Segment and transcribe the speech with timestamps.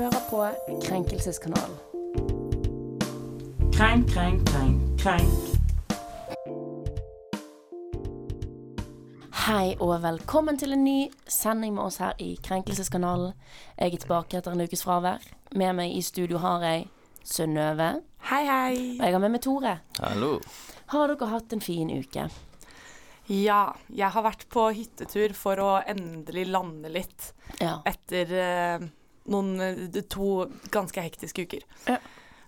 [0.00, 0.38] hører på
[0.86, 1.76] Krenkelseskanalen.
[3.74, 5.32] Krenk, krenk, krenk, krenk.
[9.44, 10.98] Hei og velkommen til en ny
[11.28, 13.34] sending med oss her i Krenkelseskanalen.
[13.76, 15.24] Jeg er tilbake etter en ukes fravær.
[15.58, 16.86] Med meg i studio har jeg
[17.26, 17.90] Synnøve.
[18.30, 18.76] Hei, hei.
[18.96, 19.74] Og jeg har med meg Tore.
[20.00, 20.38] Hallo.
[20.94, 22.24] Har dere hatt en fin uke?
[23.30, 23.60] Ja,
[23.92, 27.76] jeg har vært på hyttetur for å endelig lande litt Ja.
[27.86, 28.88] etter eh,
[29.30, 31.66] noen eh, to ganske hektiske uker.
[31.86, 32.00] Ja.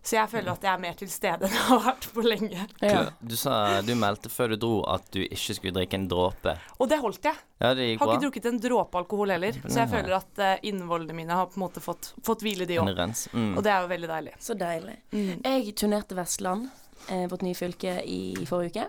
[0.03, 2.65] Så jeg føler at jeg er mer til stede enn jeg har vært på lenge.
[2.83, 3.03] ja.
[3.23, 6.57] Du, sa du meldte før du dro at du ikke skulle drikke en dråpe.
[6.83, 7.39] Og det holdt jeg.
[7.63, 8.17] Ja, det gikk Har bra.
[8.17, 9.61] ikke drukket en dråpe alkohol heller.
[9.63, 9.93] Så jeg Nei.
[9.95, 12.91] føler at uh, innvollene mine har på en måte fått, fått hvile, de òg.
[13.31, 13.53] Mm.
[13.55, 14.35] Og det er jo veldig deilig.
[14.43, 14.97] Så deilig.
[15.15, 15.31] Mm.
[15.47, 16.67] Jeg turnerte Vestland,
[17.07, 18.89] eh, vårt nye fylke, i forrige uke.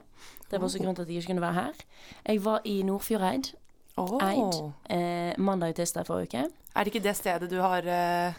[0.50, 1.86] Det var også grunnen til at jeg ikke kunne være her.
[2.26, 3.54] Jeg var i Nordfjordeid
[3.98, 4.16] Åh.
[4.26, 4.60] Eid.
[4.90, 6.46] eh, mandag og tirsdag forrige uke.
[6.74, 8.34] Er det ikke det stedet du har eh,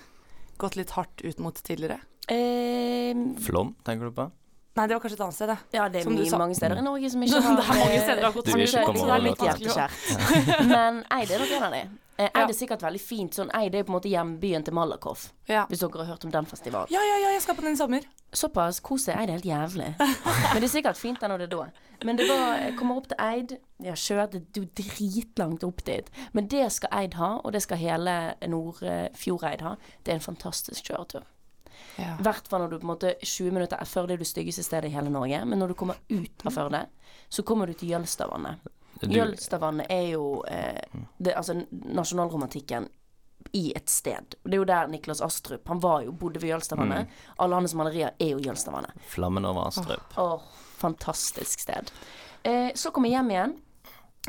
[0.59, 2.01] gått litt hardt ut mot tidligere?
[2.29, 4.31] Eh, Flom, tenker du på?
[4.75, 5.59] Nei, det var kanskje et annet sted, det.
[5.77, 6.39] ja, det er Som du mye, sa.
[6.41, 8.65] mange steder i Norge som ikke Det er mange eh, steder har gått Du vil
[8.67, 10.67] ikke komme så det er over litt hjerteskjært.
[10.73, 11.83] Men Eid er nok en av de.
[12.19, 13.35] Eh, Eid er sikkert veldig fint.
[13.35, 15.65] Sånn, Eid er på en måte hjembyen til Malakoff, Ja.
[15.67, 16.87] hvis dere har hørt om den festivalen.
[16.91, 18.05] ja, ja, ja, jeg skal på den i sommer.
[18.33, 18.81] Såpass.
[18.81, 19.17] Kos deg.
[19.17, 19.95] Eid er helt jævlig.
[20.55, 21.67] Men det er sikkert fint der når det er da.
[22.05, 23.59] Men det var Jeg kommer opp til Eid.
[23.83, 26.11] Jeg kjørte jo dritlangt opp dit.
[26.33, 29.77] Men det skal Eid ha, og det skal hele Nordfjordeid ha.
[30.05, 31.25] Det er en fantastisk kjøretur.
[31.99, 32.17] Ja.
[32.23, 34.91] Hvert fall når du på en måte 20 minutter er Førde er det styggeste stedet
[34.91, 35.45] i hele Norge.
[35.47, 36.85] Men når du kommer ut av Førde,
[37.31, 38.59] så kommer du til Jølstavannet.
[39.11, 40.81] Jølstavannet er jo eh,
[41.19, 42.89] det, altså nasjonalromantikken
[43.53, 44.37] i et sted.
[44.43, 47.13] Og Det er jo der Niklas Astrup Han var jo, bodde ved Jølstavannet.
[47.39, 48.97] Alle hans malerier er jo Jølstavannet.
[49.13, 50.19] Flammen over Astrup.
[50.19, 50.41] Åh,
[50.81, 51.93] fantastisk sted.
[52.43, 53.57] Eh, så kom jeg hjem igjen.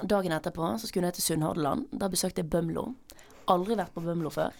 [0.03, 1.87] Dagen etterpå så skulle jeg til Sunnhordland.
[1.95, 2.89] Da besøkte jeg Bømlo.
[3.51, 4.55] Aldri vært på Bømlo før.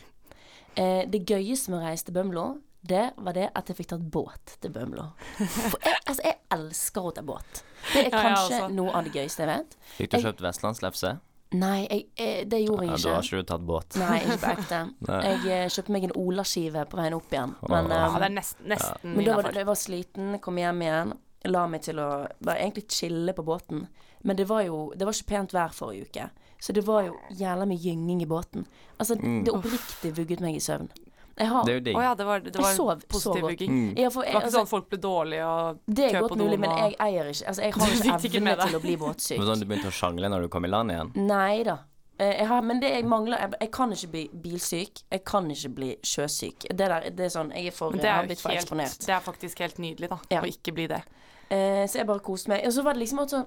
[0.76, 2.46] Eh, det gøyeste med å reise til Bømlo,
[2.88, 5.08] det var det at jeg fikk tatt båt til Bømlo.
[5.38, 7.64] For jeg, altså, jeg elsker å ta båt.
[7.94, 8.74] Det er Ja, kanskje også.
[8.78, 9.78] noe av det gøyeste jeg vet.
[9.98, 11.16] Fikk du kjøpt vestlandslefse?
[11.56, 13.28] Nei, jeg, jeg, det gjorde Ja, jeg da har ikke.
[13.38, 13.98] ikke du tatt båt.
[14.02, 14.80] Nei, ikke på ekte.
[15.30, 17.54] Jeg eh, kjøpte meg en Olaskive på veien opp igjen.
[17.70, 20.40] Men, um, Ja, eh, det er nesten, nesten men da var det, jeg var sliten,
[20.44, 21.14] kom hjem igjen.
[21.54, 22.08] La meg til å
[22.42, 23.86] bare egentlig chille på båten.
[24.26, 26.28] Men det var jo Det var ikke pent vær forrige uke.
[26.60, 28.66] Så det var jo jævla mye gynging i båten.
[28.98, 30.90] Altså, det oppriktig vugget meg i søvn.
[31.38, 31.98] Har Det er jo digg.
[32.00, 33.72] Ja, det var, det Jeg var sov positiv bygging.
[33.72, 33.88] Mm.
[33.98, 36.72] Ja, Det var ikke altså, sånn folk ble dårlige og Det er godt mulig, men
[36.78, 39.36] jeg eier ikke Altså, jeg har ikke evne til å bli båtsyk.
[39.36, 41.12] Det var sånn du begynte å sjangle når du kom i land igjen?
[41.28, 41.78] Nei da.
[42.18, 45.04] Eh, Jeg har, men det jeg mangler jeg, jeg kan ikke bli bilsyk.
[45.12, 46.70] Jeg kan ikke bli sjøsyk.
[46.72, 48.64] Det der, det er sånn Jeg er for Men det har er, blitt for helt,
[48.64, 49.00] eksponert.
[49.06, 50.20] det er faktisk helt nydelig, da.
[50.32, 50.42] Ja.
[50.42, 51.02] Å ikke bli det.
[51.50, 52.64] Eh, så jeg bare koste meg.
[52.66, 53.44] Og så var det liksom også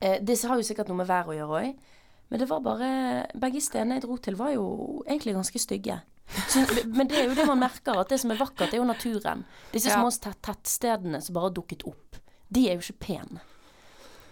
[0.00, 1.74] eh, Det har jo sikkert noe med været å gjøre òg.
[2.32, 2.88] Men det var bare
[3.36, 4.64] Begge stedene jeg dro til, var jo
[5.06, 6.00] egentlig ganske stygge.
[6.48, 8.84] Så, men det er jo det man merker, at det som er vakkert, er jo
[8.88, 9.44] naturen.
[9.72, 9.98] Disse Ja.
[10.00, 10.10] små
[10.42, 12.16] tettstedene som bare har dukket opp,
[12.48, 13.40] de er jo ikke pene.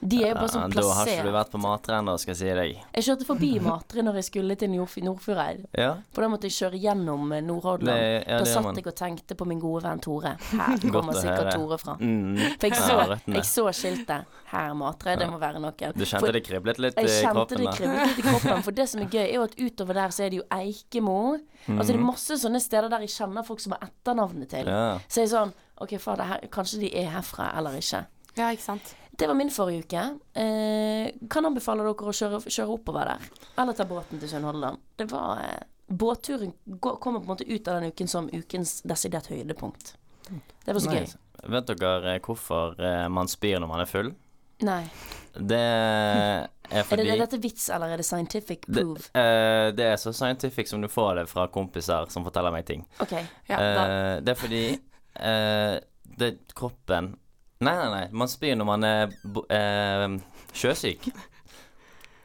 [0.01, 0.89] De er jo bare sånn plassert.
[0.89, 2.77] da har ikke du vært på Matre ennå, skal jeg si deg.
[2.97, 5.67] Jeg kjørte forbi Matre når jeg skulle til Nordf Nordfjordeid.
[5.77, 8.01] Ja, For da måtte jeg kjøre gjennom eh, Nordhordland.
[8.27, 10.33] Ja, da satt jeg og tenkte på min gode venn Tore.
[10.51, 11.53] Her kommer sikkert høre.
[11.59, 11.97] Tore fra.
[12.01, 12.37] mm.
[12.61, 14.25] For jeg så, jeg så skiltet.
[14.51, 15.17] Her, Matre.
[15.21, 15.73] Det må være noe.
[15.77, 17.13] Du kjente For- det kriblet litt i kroppen?
[17.13, 18.63] jeg kjente det kriblet litt i kroppen.
[18.67, 21.19] For det som er gøy, er jo at utover der så er det jo Eikemo.
[21.69, 24.65] Altså det er masse sånne steder der jeg kjenner folk som har etternavnet til.
[24.65, 24.73] Mhm.
[24.73, 24.99] Ja.
[25.09, 28.03] Så jeg er sånn OK, fader, kanskje de er herfra eller ikke.
[28.37, 28.95] Ja, ikke sant.
[29.21, 30.03] Det var min forrige uke.
[30.41, 33.27] Eh, kan anbefale dere å kjøre, kjøre oppover der.
[33.61, 34.81] Eller ta båten til Sunnhordland.
[34.97, 35.59] Det var eh,
[35.91, 39.97] Båtturen kommer på en måte ut av den uken som ukens desidert høydepunkt.
[40.65, 41.19] Det var så Nice.
[41.43, 44.13] Vet dere eh, hvorfor eh, man spyr når man er full?
[44.65, 44.85] Nei.
[45.35, 49.09] Det er Er, det, er dette vits, eller er det scientific det, proof?
[49.19, 52.85] eh, det er så scientific som du får det fra kompiser som forteller meg ting.
[53.03, 53.17] OK.
[53.51, 54.61] Ja, da, Eh, det er fordi
[55.19, 55.75] uh,
[56.23, 57.17] det kroppen
[57.61, 58.07] Nei, nei, nei.
[58.17, 59.11] Man spyr når man er
[59.53, 60.17] eh,
[60.57, 61.11] sjøsyk.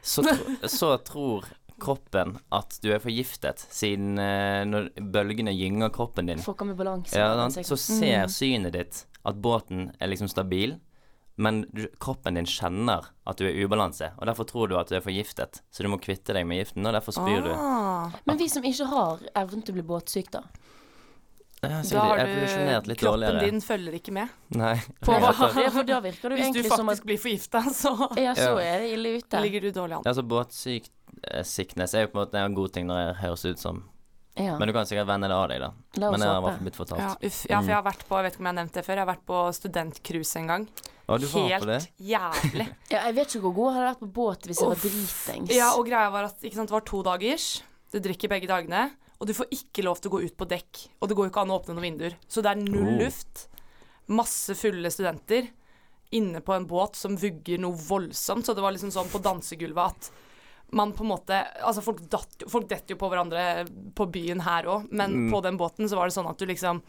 [0.00, 0.36] Så, tro,
[0.78, 1.44] så tror
[1.82, 7.18] kroppen at du er forgiftet, siden eh, når bølgene gynger kroppen din, Fucker med balanse.
[7.18, 10.78] ja, så ser synet ditt at båten er liksom stabil.
[11.36, 14.94] Men du, kroppen din kjenner at du er ubalanse, og derfor tror du at du
[14.96, 15.58] er forgiftet.
[15.68, 17.50] Så du må kvitte deg med giften, og derfor spyr du.
[17.52, 20.46] ah, Men vi som ikke har evnen til å bli båtsyk, da.
[21.70, 22.16] Ja, da har
[22.84, 23.40] du Kroppen dårligere.
[23.50, 24.28] din følger ikke med.
[24.56, 24.74] Nei.
[25.04, 25.32] På hva?
[25.62, 28.76] Ja, for da virker du Hvis du at faktisk blir forgifta, så Ja, så Ja.
[28.76, 29.40] er det ille ute.
[29.42, 30.02] ligger du dårlig an.
[30.06, 33.84] Altså Båtsyk-sickness er jo på en måte en god ting når det høres ut som
[34.36, 34.58] Ja.
[34.58, 35.70] Men du kan sikkert vende det av deg, da.
[35.96, 37.00] La oss Men jeg har i hvert fall blitt fortalt.
[37.00, 37.38] Ja, uff.
[37.48, 38.94] ja, for jeg har vært på Jeg vet ikke om jeg har nevnt det før,
[38.98, 40.66] jeg har vært på studentcruise en gang.
[41.08, 41.78] Ja, du var Helt på det?
[42.02, 42.66] jævlig.
[42.92, 44.82] Ja, jeg vet ikke hvor god jeg hadde vært på båt hvis jeg var Uff.
[44.84, 45.54] dritings.
[45.56, 47.62] Ja, og greia var at ikke sant, det var to dagers.
[47.92, 48.90] Du drikker begge dagene.
[49.20, 50.82] Og du får ikke lov til å gå ut på dekk.
[51.00, 52.16] Og det går jo ikke an å åpne noen vinduer.
[52.28, 52.98] Så det er null Oh.
[53.04, 53.46] luft.
[54.08, 55.48] Masse fulle studenter
[56.12, 58.44] inne på en båt som vugger noe voldsomt.
[58.46, 60.10] Så det var liksom sånn på dansegulvet at
[60.72, 64.64] man på en måte Altså, folk, datt, folk detter jo på hverandre på byen her
[64.64, 65.32] òg, men Mm.
[65.32, 66.82] på den båten så var det sånn at du liksom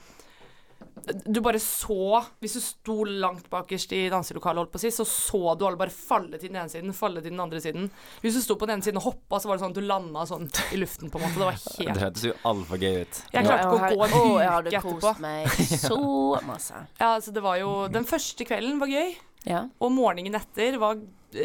[1.25, 5.05] du bare så Hvis du sto langt bakerst i danselokalet, holdt på å si, så
[5.07, 7.89] så du alle bare falle til den ene siden, falle til den andre siden.
[8.23, 9.85] Hvis du sto på den ene siden og hoppa, så var det sånn at du
[9.87, 11.37] landa sånn i luften, på en måte.
[11.37, 13.21] Det var Det helt hørtes jo altfor gøy ut.
[13.33, 15.47] Jeg klarte ikke å gå en Å, jeg hadde kost meg
[15.87, 16.01] så
[16.47, 16.83] masse.
[16.99, 19.15] Ja, altså det var jo Den første kvelden var gøy,
[19.47, 19.65] Ja.
[19.79, 20.97] og morgenen etter var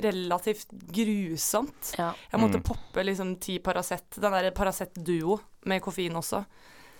[0.02, 1.94] relativt grusomt.
[1.98, 2.12] Ja.
[2.32, 2.62] Jeg måtte Mm.
[2.64, 4.10] poppe liksom ti Paracet.
[4.20, 6.44] Den der Paracet Duo med koffein også.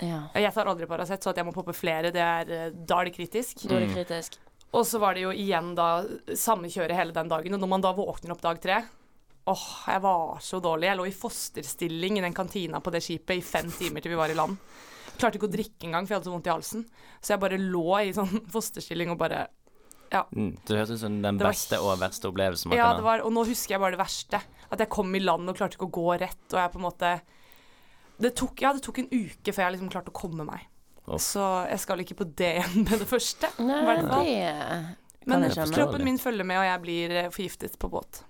[0.01, 0.29] Ja.
[0.35, 3.05] Jeg tar aldri Paracet, så at jeg må poppe flere, det er, eh, da er
[3.11, 3.69] det kritisk.
[3.69, 3.95] Da er det Mm.
[3.97, 4.39] kritisk.
[4.73, 6.03] Og så var det jo igjen da
[6.35, 7.53] samme kjøret hele den dagen.
[7.55, 8.83] Og når man da våkner opp dag tre
[9.45, 10.87] Åh, jeg var så dårlig.
[10.87, 14.17] Jeg lå i fosterstilling i den kantina på det skipet i fem timer til vi
[14.17, 14.57] var i land.
[15.19, 16.85] Klarte ikke å drikke engang, for jeg hadde så vondt i halsen.
[17.21, 19.49] Så jeg bare lå i sånn fosterstilling og bare
[20.13, 20.59] Mm.
[20.67, 23.03] Det høres ut som den var beste og verste opplevelsen man Ja, kan ha.
[23.03, 24.43] var Og nå husker jeg bare det verste.
[24.71, 26.85] At jeg kom i land og klarte ikke å gå rett, og jeg på en
[26.85, 27.13] måte
[28.23, 30.67] Det tok, ja, det tok en uke før jeg liksom klarte å komme meg.
[31.07, 31.19] Oh.
[31.19, 33.51] Så jeg skal ikke på det igjen med det første.
[33.59, 38.23] Nei, det Men kroppen min følger med, og jeg blir eh, forgiftet på båt.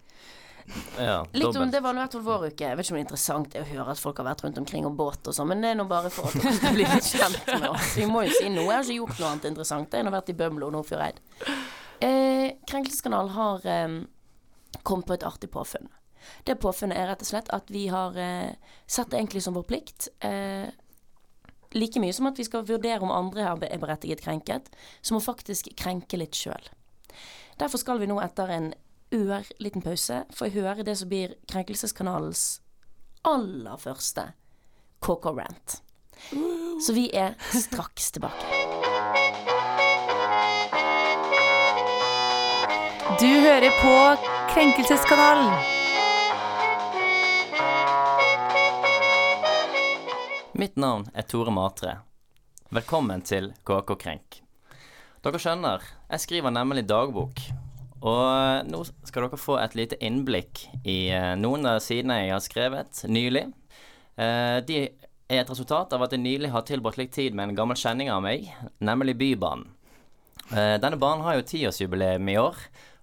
[0.99, 1.71] Ja, Litt om.
[1.71, 2.69] Det var nå i hvert fall vår uke.
[2.69, 4.87] Jeg vet ikke om det er interessant å høre at folk har vært rundt omkring
[4.89, 7.09] og båt og sånn, men det er nå bare for at dere skal bli litt
[7.09, 7.95] kjent med oss.
[7.99, 8.69] Vi må jo si noe.
[8.69, 9.97] Jeg har ikke gjort noe annet interessant.
[9.99, 11.21] enn å ha vært i Bømlo og Nordfjordeid.
[12.03, 13.99] Eh, Krenkelseskanalen har eh,
[14.83, 15.91] kommet på et artig påfunn.
[16.45, 18.55] Det påfunnet er rett og slett at vi har eh,
[18.87, 20.09] sett det egentlig som vår plikt.
[20.21, 20.69] Eh,
[21.73, 24.71] like mye som at vi skal vurdere om andre er er berettiget krenket,
[25.01, 26.71] som å faktisk krenke litt sjøl.
[27.59, 28.73] Derfor skal vi nå etter en
[29.13, 32.61] ørliten pause få høre det som blir Krenkelseskanalens
[33.29, 34.33] aller første
[35.05, 35.83] KK-rant.
[36.83, 38.47] Så vi er straks tilbake.
[43.21, 43.95] Du hører på
[44.55, 45.82] Krenkelseskanalen.
[50.53, 51.97] Mitt navn er Tore Matre.
[52.73, 54.41] Velkommen til KK Krenk.
[55.23, 57.41] Dere skjønner, jeg skriver nemlig dagbok.
[58.03, 62.43] Og nå skal dere få et lite innblikk i eh, noen av sidene jeg har
[62.43, 63.45] skrevet nylig.
[64.19, 67.61] Eh, De er et resultat av at jeg nylig har tilbrakt litt tid med en
[67.63, 68.49] gammel kjenning av meg,
[68.83, 69.69] nemlig Bybanen.
[70.51, 72.59] Eh, Denne banen har jo tiårsjubileum i år,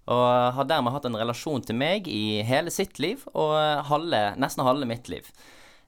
[0.09, 3.55] og har dermed hatt en relasjon til meg i hele sitt liv og
[3.87, 5.27] halve, nesten halve mitt liv.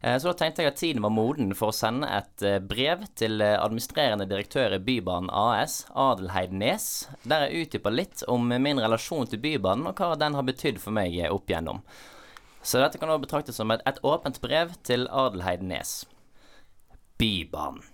[0.02, 3.06] Eh, Så da tenkte jeg at tiden var moden for å sende et eh, brev
[3.20, 6.88] til eh, administrerende direktør i Bybanen AS, Adelheid Nes,
[7.24, 10.96] der jeg utdyper litt om min relasjon til Bybanen og hva den har betydd for
[10.98, 11.84] meg opp igjennom.
[12.66, 16.02] Så dette kan også betraktes som et, et åpent brev til Adelheid Nes.
[17.22, 17.86] Bybanen.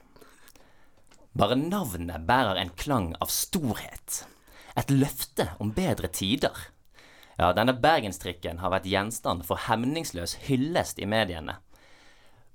[1.37, 4.23] Bare navnet bærer en klang av storhet.
[4.79, 6.55] Et løfte om bedre tider.
[7.37, 11.59] Ja, denne bergenstrikken har vært gjenstand for hemningsløs hyllest i mediene.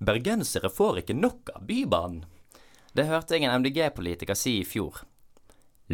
[0.02, 2.25] Bergensere får ikke nok av Bybanen.
[2.93, 5.04] Det hørte jeg en MDG-politiker si i fjor.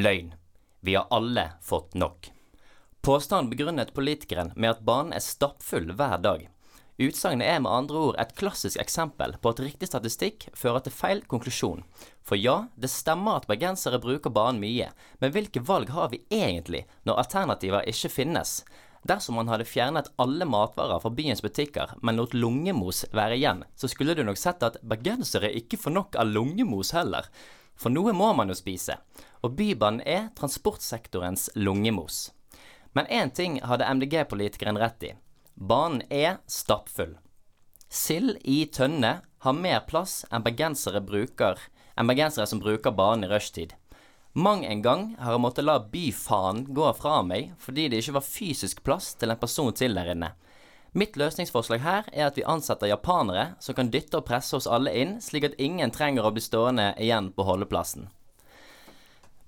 [0.00, 0.31] Løgn.
[0.81, 2.31] Vi har alle fått nok.
[3.05, 6.46] Påstanden begrunnet politikeren med at banen er stappfull hver dag.
[6.99, 11.21] Utsagnet er med andre ord et klassisk eksempel på at riktig statistikk fører til feil
[11.28, 11.85] konklusjon.
[12.25, 14.88] For ja, det stemmer at bergensere bruker banen mye,
[15.21, 18.62] men hvilke valg har vi egentlig når alternativer ikke finnes?
[19.07, 23.88] Dersom man hadde fjernet alle matvarer fra byens butikker, men lot lungemos være igjen, så
[23.90, 27.28] skulle du nok sett at bergensere ikke får nok av lungemos heller.
[27.78, 28.99] For noe må man jo spise,
[29.47, 32.33] og Bybanen er transportsektorens lungemos.
[32.93, 35.14] Men én ting hadde MDG-politikeren rett i.
[35.55, 37.17] Banen er stappfull.
[37.88, 41.61] Sild i tønne har mer plass enn bergensere, bruker,
[41.95, 43.76] enn bergensere som bruker banen i rushtid.
[44.38, 48.23] Mang en gang har jeg måttet la byfaen gå fra meg fordi det ikke var
[48.23, 50.28] fysisk plass til en person til der inne.
[50.95, 54.92] Mitt løsningsforslag her er at vi ansetter japanere som kan dytte og presse oss alle
[54.95, 58.07] inn, slik at ingen trenger å bli stående igjen på holdeplassen.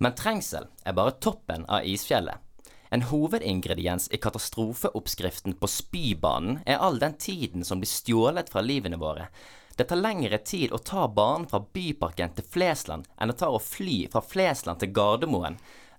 [0.02, 2.42] Men trengsel er bare toppen av isfjellet.
[2.90, 8.98] En hovedingrediens i katastrofeoppskriften på spybanen er all den tiden som blir stjålet fra livene
[8.98, 9.30] våre.
[9.80, 13.62] Det tar lengre tid å ta banen fra Byparken til Flesland enn å ta og
[13.64, 15.54] fly fra Flesland til Gardermoen.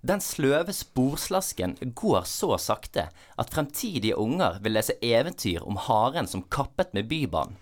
[0.06, 3.08] Den sløve sporslasken går så sakte
[3.42, 7.58] at fremtidige unger vil lese eventyr om haren som kappet med Bybanen.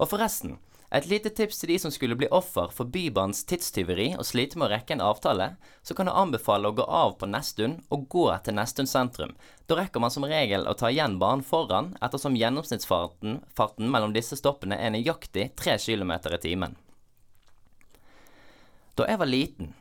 [0.00, 0.56] Og forresten,
[0.88, 4.70] Et lite tips til de som skulle bli offer for Bybanens tidstyveri og slite med
[4.70, 5.50] å rekke en avtale,
[5.84, 9.34] så kan jeg anbefale å gå av på Nesttun og gå til Nesttun sentrum.
[9.68, 14.40] Da rekker man som regel å ta igjen banen foran, ettersom gjennomsnittsfarten farten mellom disse
[14.40, 16.80] stoppene er nøyaktig 3 km i timen.
[18.96, 19.74] Da jeg var liten,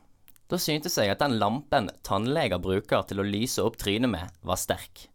[0.51, 4.59] da syntes jeg at den lampen tannleger bruker til å lyse opp trynet med, var
[4.59, 5.07] sterk.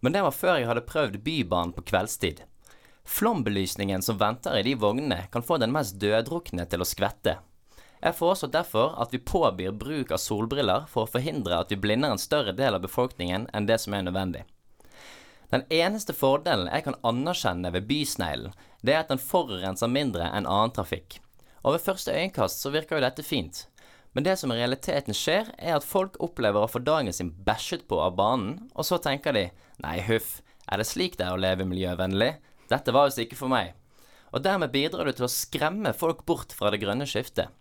[0.00, 2.46] Men det var før jeg hadde prøvd Bybanen på kveldstid.
[3.06, 7.36] Flombelysningen som venter i de vognene, kan få den mest døddrukne til å skvette.
[8.02, 12.12] Jeg foreslår derfor at vi påbyr bruk av solbriller for å forhindre at vi blinder
[12.12, 14.42] en større del av befolkningen enn det som er nødvendig.
[15.54, 20.48] Den eneste fordelen jeg kan anerkjenne ved bysneglen, det er at den forurenser mindre enn
[20.50, 21.20] annen trafikk.
[21.62, 23.64] Og ved første øyekast så virker jo dette fint.
[24.12, 27.86] Men det som i realiteten skjer, er at folk opplever å få dagen sin bæsjet
[27.88, 29.48] på av banen, og så tenker de
[29.84, 32.34] nei huff, er det slik det er å leve miljøvennlig?
[32.70, 33.74] Dette var altså ikke for meg.
[34.34, 37.52] Og dermed bidrar du til å skremme folk bort fra det grønne skiftet.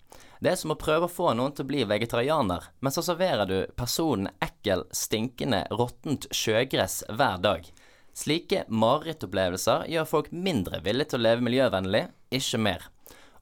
[0.44, 3.48] Det er som å prøve å få noen til å bli vegetarianer, men så serverer
[3.48, 7.70] du personen ekkel, stinkende, råttent sjøgress hver dag.
[8.16, 12.86] Slike marerittopplevelser gjør folk mindre villige til å leve miljøvennlig, ikke mer.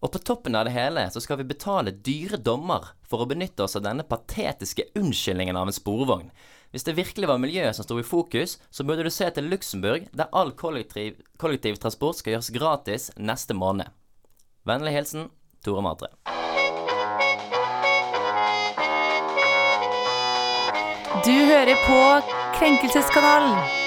[0.04, 3.64] Og på toppen av det hele så skal vi betale dyre dommer for å benytte
[3.64, 6.34] oss av denne patetiske unnskyldningen av en sporvogn.
[6.74, 10.08] Hvis det virkelig var miljøet som sto i fokus, så burde du se til Luxembourg,
[10.10, 13.94] der all kollektiv, kollektivtransport skal gjøres gratis neste måned.
[14.66, 15.30] Vennlig hilsen
[15.62, 16.10] Tore Matre.
[21.22, 22.02] Du hører på
[22.58, 23.83] Krenkelseskanalen.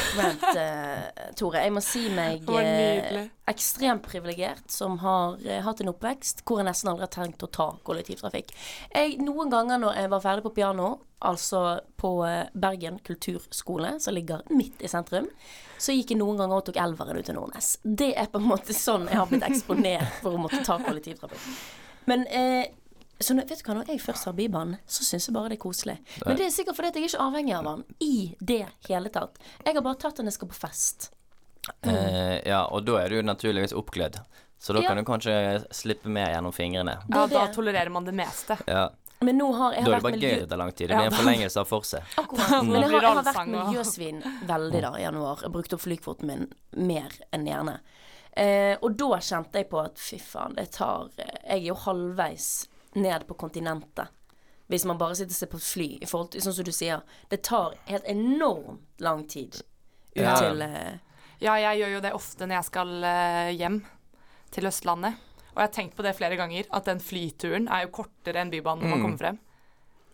[0.00, 1.62] Flott eh, Tore.
[1.64, 3.24] Jeg må si meg nydelig.
[3.50, 7.50] ekstremt privilegert som har uh, hatt en oppvekst hvor jeg nesten aldri har tenkt å
[7.52, 8.52] ta kollektivtrafikk.
[8.94, 12.12] Jeg, noen ganger når jeg var ferdig på piano, altså på
[12.58, 15.28] Bergen kulturskole, som ligger midt i sentrum,
[15.82, 17.76] så gikk jeg noen ganger og tok elveren ut til Nordnes.
[17.82, 21.46] Det er på en måte sånn jeg har blitt eksponert for å måtte ta kollektivtrafikk.
[22.10, 22.70] Men eh,
[23.22, 25.58] så når, vet du hva, når jeg først har bibanen, så syns jeg bare det
[25.58, 25.96] er koselig.
[26.26, 29.12] Men det er sikkert fordi at jeg er ikke avhengig av den i det hele
[29.14, 29.38] tatt.
[29.64, 31.10] Jeg har bare tatt den når jeg skal på fest.
[31.86, 34.18] Eh, ja, og da er du naturligvis oppglødd.
[34.62, 34.88] Så da Ja.
[34.88, 36.98] kan du kanskje slippe mer gjennom fingrene.
[37.10, 38.56] Ja, da tolererer man det meste.
[38.66, 40.28] Ja, Men nå har jeg Da er det bare miljø...
[40.30, 40.88] gøy det tar lang tid.
[40.88, 42.02] Det blir en forlengelse av forset.
[42.18, 42.64] Akkurat.
[42.66, 45.42] Men jeg har, jeg har vært miljøsvin veldig da i januar.
[45.42, 46.48] Jeg brukte opp flykvoten min
[46.90, 47.76] mer enn gjerne.
[48.34, 51.74] Eh, og da kjente jeg på at fy faen, det tar eh, Jeg er jo
[51.84, 52.46] halvveis
[52.94, 54.08] ned på kontinentet.
[54.68, 57.02] Hvis man bare sitter ser på fly, i forhold til, sånn som du sier.
[57.28, 59.58] Det tar helt enormt lang tid
[60.14, 60.34] ut Ja.
[60.36, 60.98] til uh,
[61.42, 63.80] Ja, jeg gjør jo det ofte når jeg skal uh, hjem
[64.54, 65.16] til Østlandet.
[65.52, 68.50] Og jeg har tenkt på det flere ganger, at den flyturen er jo kortere enn
[68.52, 69.04] Bybanen når man Mm.
[69.04, 69.38] kommer frem.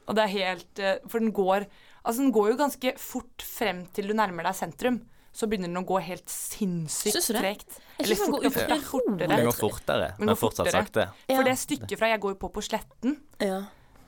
[0.09, 1.67] Og det er helt uh, For den går
[2.05, 5.03] Altså, den går jo ganske fort frem til du nærmer deg sentrum.
[5.33, 7.79] Så begynner den å gå helt sinnssykt tregt.
[7.99, 8.79] Eller den går fortere.
[8.83, 9.29] fortere.
[9.29, 11.09] Det går fortere, Men men går fortsatt sakte.
[11.29, 13.59] For det stykket fra Jeg går jo på på Sletten, ja.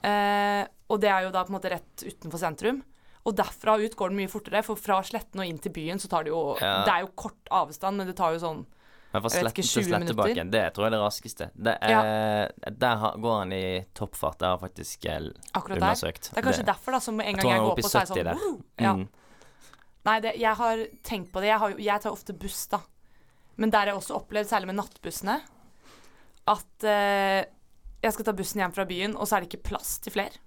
[0.02, 2.82] eh, og det er jo da på en måte rett utenfor sentrum.
[3.28, 6.08] Og derfra ut går den mye fortere, for fra Sletten og inn til byen så
[6.08, 6.84] tar det jo Ja.
[6.86, 8.66] Det er jo kort avstand, men det tar jo sånn
[9.12, 10.14] Men fra Sletten til 20 minutter?
[10.14, 11.50] Slettebakken, det tror jeg er det raskeste.
[11.54, 14.38] Det er, Der går han i toppfart.
[14.38, 15.94] Det har faktisk eh, akkurat der.
[15.94, 18.06] Det er kanskje derfor, da, som en Jeg gang jeg er går på, så er
[18.06, 18.34] jeg 70 der.
[18.34, 18.92] sånn «Woo!» ja.
[18.94, 19.08] Mm.
[20.08, 21.50] Nei, det, jeg har tenkt på det.
[21.52, 22.80] Jeg, har, jeg tar ofte buss, da.
[23.60, 25.34] Men der har jeg også opplevd, særlig med nattbussene,
[26.48, 27.42] at eh,
[28.00, 30.40] jeg skal ta bussen hjem fra byen, og så er det ikke plass til flere.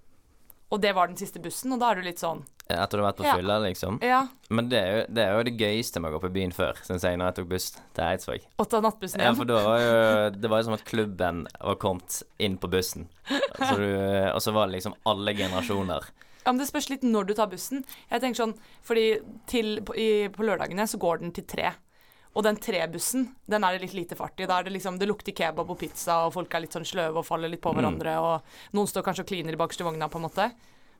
[0.74, 3.10] Og det var den siste bussen, og da er du litt sånn Etter du har
[3.12, 3.34] vært på Ja.
[3.36, 3.98] fylla, liksom.
[4.02, 6.54] Ja, Men det er, jo, det er jo det gøyeste med å gå på byen
[6.56, 8.46] før, syns jeg, når jeg tok buss til Eidsvåg.
[8.58, 9.36] å ta nattbussen Ja, hjem.
[9.36, 13.04] for da var jo Det var jo som at klubben var kommet inn på bussen.
[13.68, 13.86] Så du,
[14.32, 16.08] og så var det liksom alle generasjoner.
[16.44, 17.84] Ja, men Det spørs litt når du tar bussen.
[18.10, 19.04] Jeg tenker sånn, fordi
[19.46, 21.72] til, på, i, på lørdagene så går den til tre.
[22.34, 24.46] Og den trebussen, den er det litt lite fart i.
[24.50, 27.20] Da er det liksom, det lukter kebab og pizza, og folk er litt sånn sløve
[27.22, 27.78] og faller litt på Mm.
[27.78, 28.14] hverandre.
[28.20, 30.48] Og noen står kanskje og kliner i bakerste vogna, på en måte.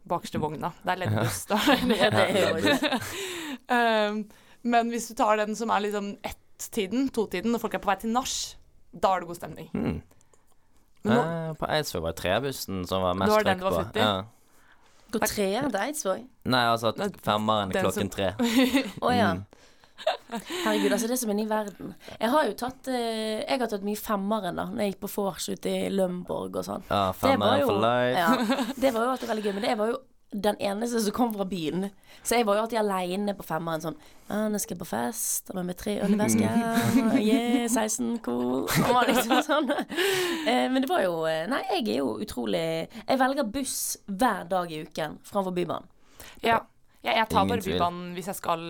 [0.06, 0.70] Bakerste vogna.
[0.84, 1.46] Det er leddbuss.
[1.50, 1.58] da.
[3.68, 4.24] Ja, um,
[4.74, 7.96] men hvis du tar den som er liksom ett-tiden, to-tiden, når folk er på vei
[8.00, 8.34] til nach,
[8.94, 9.68] da er det god stemning.
[9.74, 10.02] Mm.
[11.04, 13.64] Men nå, Eh, på Eidsvåg var det trebussen som var mest Det var den du
[13.64, 13.98] var på.
[13.98, 14.00] i?
[14.00, 14.24] Ja.
[15.20, 16.24] Går Det til Eidsvåg?
[16.44, 18.32] Nei, altså at femmeren den klokken som- tre.
[19.06, 19.34] Å ja.
[19.34, 19.44] Mm.
[20.64, 21.92] Herregud, altså det er som en ny verden.
[22.20, 25.10] Jeg har jo tatt eh, Jeg har tatt mye femmeren da Når jeg gikk på
[25.14, 26.82] vors ute i Lømborg og sånn.
[26.90, 28.18] Ja, Det var femmeren jo- for life.
[28.18, 30.00] Ja, det var jo alltid veldig gøy, men det var jo
[30.34, 31.88] den eneste som kom fra byen.
[32.26, 33.96] Så jeg var jo alltid aleine på femmeren sånn
[34.28, 36.56] Ja, nå skal jeg på fest, og med tre ølvesker.
[37.22, 38.64] Yeah, 16 cool.
[38.66, 39.70] Og liksom sånn.
[39.70, 43.76] Eh, men det var jo eh, Nei, jeg er jo utrolig Jeg velger buss
[44.08, 45.86] hver dag i uken framfor Bybanen.
[46.42, 46.60] ja.
[47.04, 47.60] Ja, jeg tar bare.
[47.60, 48.62] Bybanen hvis jeg skal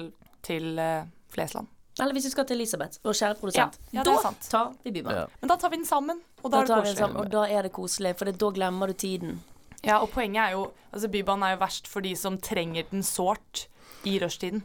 [0.42, 1.68] til eh, Flesland.
[2.02, 3.76] Eller hvis du skal til Elisabeth, vår kjære produsent.
[3.92, 5.21] Ja, ja, da tar vi Bybanen.
[5.21, 5.26] Ja.
[5.40, 7.21] Men da tar vi den sammen, og Da da, er det koselig.
[7.21, 9.37] og da er det koselig, for da glemmer du tiden.
[9.86, 13.02] Ja, og poenget er jo Altså, Bybanen er jo verst for de som trenger den
[13.02, 13.64] sårt
[14.06, 14.60] i rushtiden,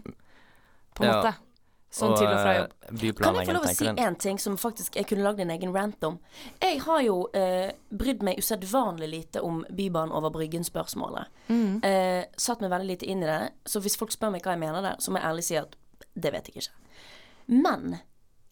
[0.93, 1.15] på en Ja.
[1.23, 1.31] måte.
[1.91, 2.73] Sånn til og fra jobb.
[2.83, 5.49] eh, Kan jeg få lov å si én ting som faktisk jeg kunne lagd en
[5.49, 6.19] egen rant om?
[6.61, 11.25] Jeg har jo eh, brydd meg usedvanlig lite om Bybanen over Bryggen-spørsmålet.
[11.49, 11.83] Mm.
[11.83, 14.59] Eh, satt meg veldig lite inn i det, så hvis folk spør meg hva jeg
[14.59, 15.75] mener der, så må jeg ærlig si at
[16.15, 16.71] det vet jeg ikke.
[17.47, 17.99] Men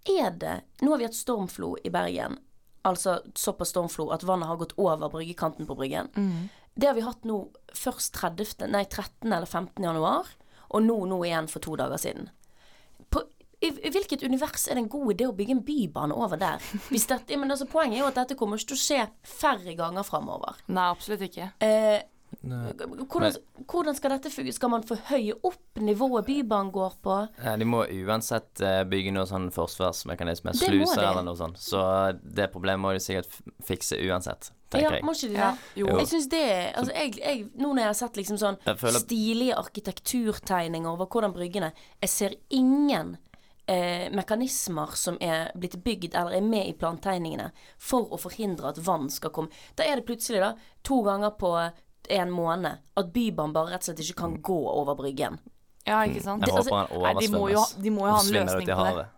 [0.10, 2.40] er det Nå har vi hatt stormflo i Bergen.
[2.88, 6.10] Altså såpass stormflo at vannet har gått over bryggekanten på Bryggen.
[6.16, 6.50] Mm.
[6.78, 7.40] Det har vi hatt nå
[7.76, 9.32] først 30, nei, 13.
[9.32, 9.84] eller 15.
[9.84, 10.30] januar,
[10.68, 12.30] og nå, nå igjen for to dager siden.
[13.10, 13.24] På,
[13.60, 16.62] i, I hvilket univers er det en god idé å bygge en bybane over der?
[16.94, 20.06] Dette, men altså, poenget er jo at dette kommer ikke til å skje færre ganger
[20.06, 20.62] framover.
[20.70, 21.50] Nei, absolutt ikke.
[21.66, 21.98] Eh.
[22.42, 23.36] Hvordan,
[23.68, 24.54] hvordan skal dette fungere?
[24.56, 27.16] Skal man forhøye opp nivået Bybanen går på?
[27.44, 31.60] Ja, de må uansett eh, bygge noe sånn forsvarsmekanisme, sluser eller noe sånt.
[31.62, 31.82] Så
[32.24, 35.04] det problemet må de sikkert fikse uansett, Ja, jeg.
[35.08, 35.40] må ikke de det?
[35.40, 35.88] Ja, jo.
[36.02, 36.44] Jeg synes det
[36.76, 41.32] altså, jeg, jeg, Nå når jeg har sett liksom sånn føler- stilige arkitekturtegninger over hvordan
[41.36, 41.70] bryggene
[42.02, 43.16] Jeg ser ingen
[43.68, 48.78] eh, mekanismer som er blitt bygd eller er med i plantegningene for å forhindre at
[48.84, 49.50] vann skal komme.
[49.76, 50.54] Da er det plutselig, da,
[50.84, 51.52] to ganger på
[52.10, 55.40] en måned at Bybanen bare rett og slett ikke kan gå over bryggen.
[55.88, 56.44] Ja, ikke sant?
[56.44, 58.58] Jeg altså, håper han nei, de må jo oversvømmes de må jo ha en løsning
[58.58, 58.76] ut i på det.
[58.86, 59.14] havet.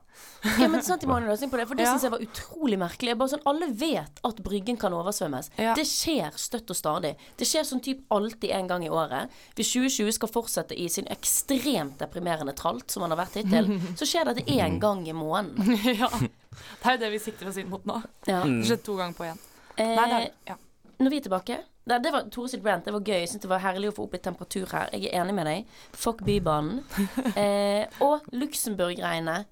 [0.60, 1.92] Ja, men sant, de må ha en løsning på det, for det Ja.
[1.92, 3.16] synes jeg var utrolig merkelig.
[3.20, 5.50] Bare sånn, Alle vet at Bryggen kan oversvømmes.
[5.60, 5.74] Ja.
[5.76, 7.16] Det skjer støtt og stadig.
[7.40, 9.30] Det skjer sånn typ alltid en gang i året.
[9.58, 13.68] Hvis 2020 skal fortsette i sin ekstremt deprimerende tralt, som han har vært hittil,
[14.00, 15.76] så skjer dette én gang i måneden.
[16.04, 16.08] ja.
[16.14, 18.00] Det er jo det vi sikter oss inn mot nå.
[18.30, 18.44] Ja.
[18.46, 19.44] Det skjedde to ganger på én.
[19.80, 20.56] Nei, det Eh, er ja.
[21.00, 22.86] når vi er tilbake det, det var Tore sitt rant.
[22.86, 23.20] Det var gøy.
[23.24, 24.90] Jeg synes det var herlig å få opp litt temperatur her.
[24.96, 25.78] Jeg er enig med deg.
[25.98, 26.84] Fuck Bybanen.
[27.40, 29.46] Eh, og Luxembourg-greiene.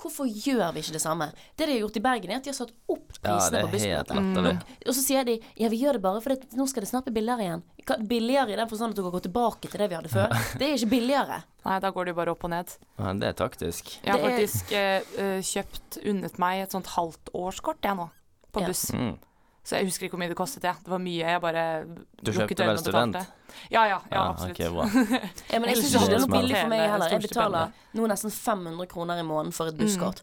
[0.00, 1.26] Hvorfor gjør vi ikke det samme?
[1.58, 3.68] Det de har gjort i Bergen, er at de har satt opp prisene ja, på
[3.68, 4.16] er bussbilletter.
[4.16, 4.76] latterlig.
[4.88, 7.14] Og så sier de ja, vi gjør det bare fordi nå skal det snart bli
[7.18, 7.64] billigere igjen.
[8.08, 10.32] Billigere i den forstand at du kan gå tilbake til det vi hadde før.
[10.60, 11.42] Det er ikke billigere.
[11.66, 12.72] Nei, da går det jo bare opp og ned.
[12.96, 13.90] Ja, det er taktisk.
[14.00, 18.08] Jeg har faktisk eh, eh, kjøpt, unnet meg et sånt halvt årskort, jeg nå,
[18.56, 18.70] på Ja.
[18.72, 18.86] buss.
[18.96, 19.18] Mm.
[19.64, 20.74] Så jeg husker ikke hvor mye det kostet, jeg.
[20.84, 21.18] Det var mye.
[21.20, 23.22] Jeg bare Du lukket kjøpte vel øynene og betalte.
[23.24, 23.70] student?
[23.70, 24.60] Ja, ja, ja, Ja, absolutt.
[24.60, 27.08] ok, okay, Ja, men jeg syns ikke det er noe billig for meg heller.
[27.12, 30.22] Jeg betaler nå nesten 500 kroner i måneden for et busskort.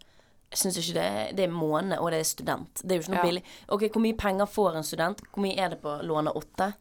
[0.51, 2.81] Jeg syns ikke det det er måned, og det er student.
[2.81, 3.27] Det er jo ikke noe Ja.
[3.29, 3.43] billig.
[3.69, 5.21] Ok, Hvor mye penger får en student?
[5.33, 6.73] Hvor mye er det på låne åtte?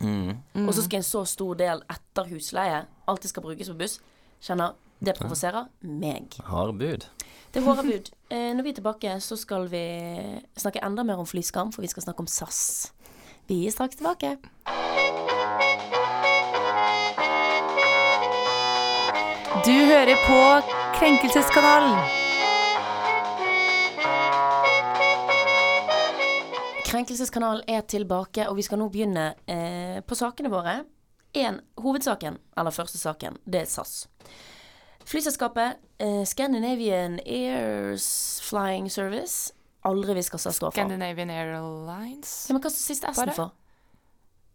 [0.00, 0.66] Mm.
[0.66, 4.00] Og så skal en så stor del etter husleie alltid skal brukes på buss.
[4.42, 6.34] Kjenner det provoserer meg.
[6.44, 7.04] Harde bud.
[7.50, 8.10] Det er hårde bud.
[8.30, 9.82] Eh, når vi er tilbake, så skal vi
[10.56, 12.92] snakke enda mer om flyskam, for vi skal snakke om SAS.
[13.50, 14.36] Vi er straks tilbake.
[19.66, 20.38] Du hører på
[20.94, 21.98] Krenkelseskanalen.
[26.86, 30.84] Krenkelseskanalen er tilbake, og vi skal nå begynne eh, på sakene våre.
[31.34, 34.06] En, hovedsaken, eller første saken, det er SAS.
[35.10, 39.50] Flyselskapet eh, Scandinavian Airs Flying Service
[39.88, 40.76] Aldri visst hva SAS står for.
[40.76, 42.34] Scandinavian Airlines.
[42.48, 43.54] Ja, men hva står siste S-en for?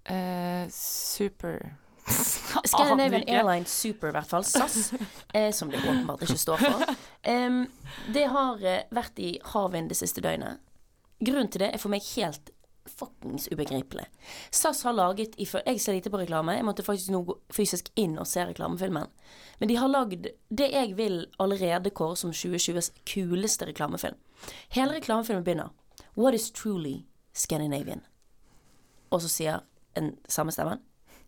[0.06, 1.58] Uh, super
[2.70, 4.46] Scandinavian Airlines Super, i hvert fall.
[4.46, 4.94] SAS,
[5.34, 6.94] eh, som det åpenbart ikke står for.
[7.26, 7.63] Um,
[8.13, 10.62] det har eh, vært i havvind det siste døgnet.
[11.26, 12.52] Grunnen til det er for meg helt
[12.86, 14.06] fuckings ubegripelig.
[14.52, 16.56] SAS har laget Jeg ser lite på reklame.
[16.56, 19.08] Jeg måtte faktisk nå gå fysisk inn og se reklamefilmen.
[19.60, 24.15] Men de har lagd det jeg vil allerede kåre som 2020s kuleste reklamefilm.
[24.69, 25.69] Hele reklamefilmen begynner
[26.15, 28.02] What is truly Scandinavian?
[29.12, 29.63] Og så sier
[29.95, 30.80] en samme stemmen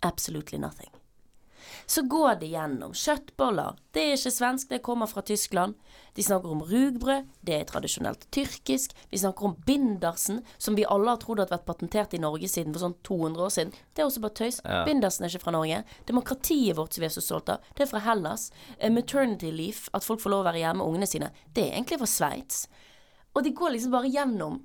[0.02, 0.91] Absolutely nothing.
[1.89, 3.78] Så går de gjennom kjøttboller.
[3.95, 5.78] Det er ikke svensk, det kommer fra Tyskland.
[6.17, 8.91] De snakker om rugbrød, det er tradisjonelt tyrkisk.
[9.08, 12.76] Vi snakker om bindersen, som vi alle har trodd har vært patentert i Norge siden
[12.76, 13.71] for sånn 200 år siden.
[13.95, 14.60] Det er også bare tøys.
[14.65, 14.84] Ja.
[14.89, 15.80] Bindersen er ikke fra Norge.
[16.12, 18.50] Demokratiet vårt som vi er så stolte av, det er fra Hellas.
[18.80, 21.78] Eh, Maternity leaf, at folk får lov å være hjemme med ungene sine, det er
[21.78, 22.65] egentlig fra Sveits.
[23.32, 24.60] Og de går liksom bare gjennom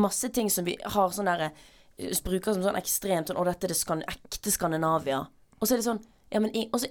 [0.00, 1.52] masse ting som vi har sånn derre
[1.98, 5.26] eh, Bruker som sånn ekstremt sånn Å, dette er det skan ekte Skandinavia.
[5.58, 6.84] Og så er det sånn Ja, men i, og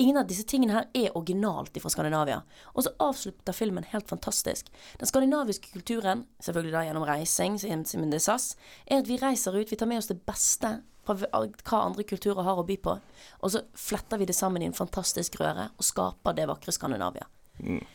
[0.00, 2.40] ingen av disse tingene her er originalt fra Skandinavia.
[2.74, 4.70] Og så avslutter filmen helt fantastisk.
[5.00, 8.54] Den skandinaviske kulturen, selvfølgelig da gjennom reising, siden det er SAS,
[8.86, 12.44] er at vi reiser ut, vi tar med oss det beste fra hva andre kulturer
[12.44, 12.96] har å by på,
[13.40, 17.24] og så fletter vi det sammen i en fantastisk røre og skaper det vakre Skandinavia.
[17.60, 17.86] Jeg,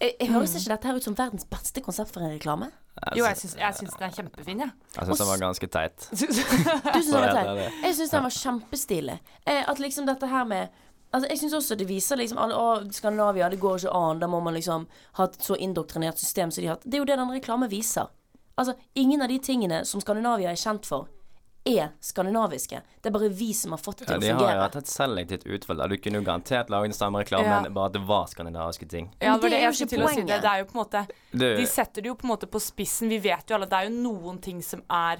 [0.00, 2.70] jeg høres ikke dette her ut som verdens beste konsept for en reklame?
[3.16, 4.72] Jo, jeg syns, jeg syns den er kjempefin, jeg.
[4.96, 6.06] Jeg syns den var ganske teit.
[6.10, 7.80] Du synes den var teit?
[7.84, 9.18] Jeg syns den var kjempestilig.
[9.46, 12.90] Eh, at liksom dette her med Altså, jeg syns også det viser liksom alle, Å,
[12.94, 14.20] Skandinavia, det går ikke an.
[14.22, 14.84] Da må man liksom
[15.18, 16.84] ha et så indoktrinert system som de har hatt.
[16.86, 18.12] Det er jo det den reklamen viser.
[18.54, 21.08] Altså, ingen av de tingene som Skandinavia er kjent for,
[21.66, 22.80] er skandinaviske.
[23.02, 24.76] Det er bare vi som har fått det Ja, fungere de å har jo hatt
[24.80, 25.88] et selektivt utvalg.
[25.90, 27.70] Du kunne jo garantert laget den samme reklamen, Ja.
[27.70, 29.10] bare at det var skandinaviske ting.
[29.20, 30.14] Ja, Men det var det er det jo ikke poenget.
[30.14, 30.20] si.
[30.32, 30.40] Det.
[30.42, 32.60] det er jo på en måte Du, De setter det jo på en måte på
[32.60, 33.08] spissen.
[33.08, 35.18] Vi vet jo alle at det er jo noen ting som er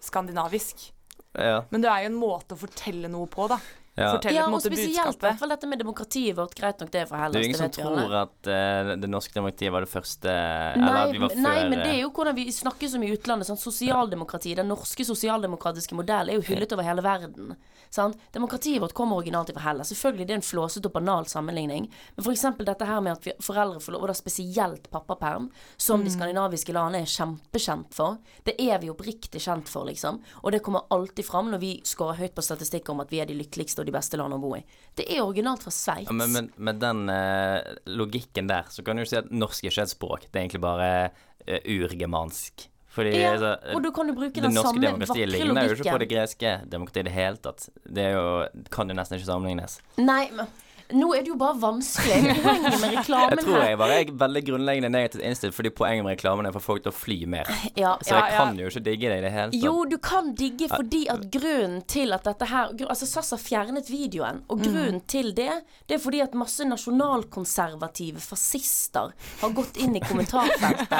[0.00, 0.92] skandinavisk.
[1.38, 3.58] ja, Men det er jo en måte å fortelle noe på, da.
[3.94, 4.08] Ja.
[4.34, 6.56] Ja, og spesielt i hvert fall dette med demokratiet vårt.
[6.58, 9.70] Greit nok, det er fra Det er ingen som tror at uh, det norske demokratiet
[9.74, 12.10] var det første Eller Nei, at vi var før nei, men det eh, er jo
[12.16, 13.46] hvordan vi snakker som i utlandet.
[13.46, 17.54] Sånn, Sosialdemokrati, Den norske sosialdemokratiske modellen er jo hyllet over hele verden.
[17.94, 18.18] Sant?
[18.34, 19.92] Demokratiet vårt kommer originalt fra Hellas.
[19.94, 21.86] Selvfølgelig det er en flåsete og banal sammenligning.
[22.16, 22.42] Men f.eks.
[22.66, 26.04] dette her med at vi, foreldre får lov, og da spesielt pappaperm, som Mm.
[26.04, 28.18] de skandinaviske landene er kjempekjent for.
[28.42, 30.18] Det er vi oppriktig kjent for, liksom.
[30.42, 33.30] Og det kommer alltid fram når vi scorer høyt på statistikk om at vi er
[33.30, 34.62] de lykkeligste og de beste landene å bo i.
[34.96, 36.08] Det er originalt fra Sveits.
[36.08, 37.60] Ja, men, men med den uh,
[37.92, 40.28] logikken der, så kan du jo si at norsk er ikke et språk.
[40.30, 42.70] Det er egentlig bare uh, urgermansk.
[42.94, 45.46] Fordi Ja, altså, og du kan jo bruke den det den norske samme demokratiet vakre
[45.48, 47.64] ligner jo ikke på det greske demokratiet i det hele tatt.
[47.98, 48.26] Det jo,
[48.70, 49.80] kan jo nesten ikke sammenlignes.
[49.98, 50.46] Nei, men
[50.92, 52.34] nå er det jo bare vanskelig.
[52.44, 56.16] Poenget med reklamen Jeg tror jeg var jeg, veldig grunnleggende negativt innstilt, fordi poenget med
[56.16, 57.48] reklamen er for folk til å fly mer.
[57.74, 58.36] ja, Så jeg ja.
[58.36, 59.64] kan jo ikke digge det i det hele tatt.
[59.64, 63.88] Jo, du kan digge fordi at grunnen til at dette her Altså SAS har fjernet
[63.90, 65.50] videoen, og grunnen til det
[65.88, 70.92] Det er fordi at masse nasjonalkonservative fascister har gått inn i kommentarfeltet.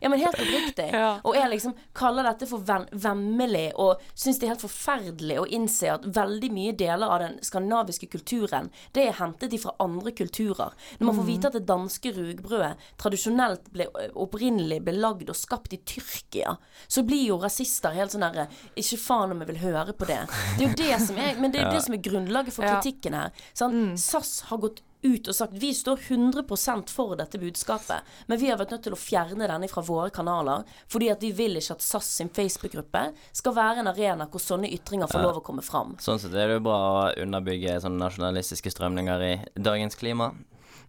[0.00, 0.88] Ja, men helt oppriktig.
[0.92, 1.18] Ja.
[1.24, 5.46] Og jeg liksom kaller dette for ven vemmelig, og syns det er helt forferdelig å
[5.58, 10.74] innse at veldig mye deler av den skandinaviske kulturen, det er hentet fra andre kulturer.
[10.98, 15.74] Når man får vite at det danske rugbrødet tradisjonelt ble opprinnelig ble lagd og skapt
[15.76, 16.56] i Tyrkia,
[16.88, 20.22] så blir jo rasister helt sånn herre Ikke faen om jeg vil høre på det.
[20.56, 23.16] Det er jo det som er Men det er det som er grunnlaget for kritikken
[23.18, 23.46] her.
[23.56, 23.98] Sant?
[24.00, 28.58] SAS har gått ut og sagt vi står 100% for dette budskapet, men vi har
[28.60, 31.84] vært nødt til å fjerne denne fra våre kanaler, fordi at vi vil ikke at
[31.84, 35.94] SAS sin Facebook-gruppe skal være en arena hvor sånne ytringer får lov å komme fram.
[36.02, 40.32] Sånn sett er det jo bra å underbygge sånne nasjonalistiske strømninger i dagens klima.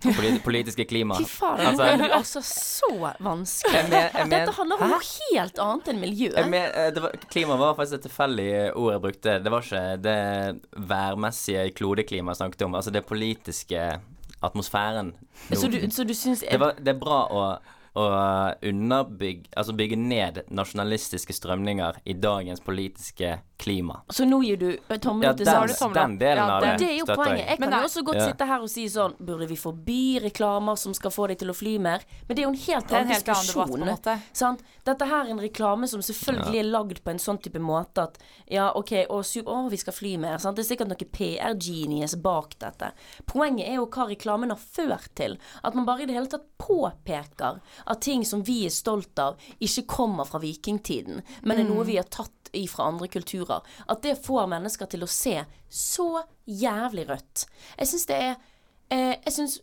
[0.04, 1.16] Polit politiske klima.
[1.18, 2.90] Fy faen, altså, det er altså så
[3.24, 3.76] vanskelig.
[3.76, 6.32] jeg men, jeg men, Dette handler om noe helt annet enn miljø.
[6.36, 9.38] Jeg men, eh, det var, klima var faktisk et tilfeldig ord jeg brukte.
[9.46, 10.20] Det var ikke det
[10.92, 12.78] værmessige klodeklimaet jeg snakket om.
[12.82, 13.88] Altså det politiske
[14.46, 15.16] atmosfæren.
[15.52, 17.44] Så du, så du syns Det, var, det er bra å,
[17.96, 18.06] å
[18.66, 24.02] underbygge Altså bygge ned nasjonalistiske strømninger i dagens politiske klima.
[24.12, 26.72] Så nå gir du eh, tommel Ja, opp til den, den delen Ja, av det-
[26.78, 27.48] det, Det er jo poenget.
[27.48, 27.58] jeg.
[27.60, 28.28] Kan jo også godt Ja.
[28.28, 31.56] sitte her og si sånn Burde vi forby reklamer som skal få deg til å
[31.56, 32.02] fly mer?
[32.28, 34.24] Men det er jo en helt annen en annen helt annen debatt, diskusjon.
[34.34, 34.62] Sant?
[34.86, 38.18] Dette her er en reklame som selvfølgelig er lagd på en sånn type måte at
[38.52, 40.38] ja, OK, å, å vi skal fly mer.
[40.38, 40.56] Sant?
[40.58, 41.10] Det er sikkert noe
[41.50, 42.92] PR-genies bak dette.
[43.26, 45.38] Poenget er jo hva reklamen har ført til.
[45.64, 49.38] At man bare i det hele tatt påpeker at ting som vi er stolt av,
[49.64, 53.64] ikke kommer fra vikingtiden, men er noe vi har tatt ifra andre kulturer.
[53.88, 55.38] At det får mennesker til å se
[55.70, 56.10] så
[56.46, 57.48] jævlig rødt.
[57.78, 58.36] Jeg syns det er
[58.90, 59.62] eh, Jeg syns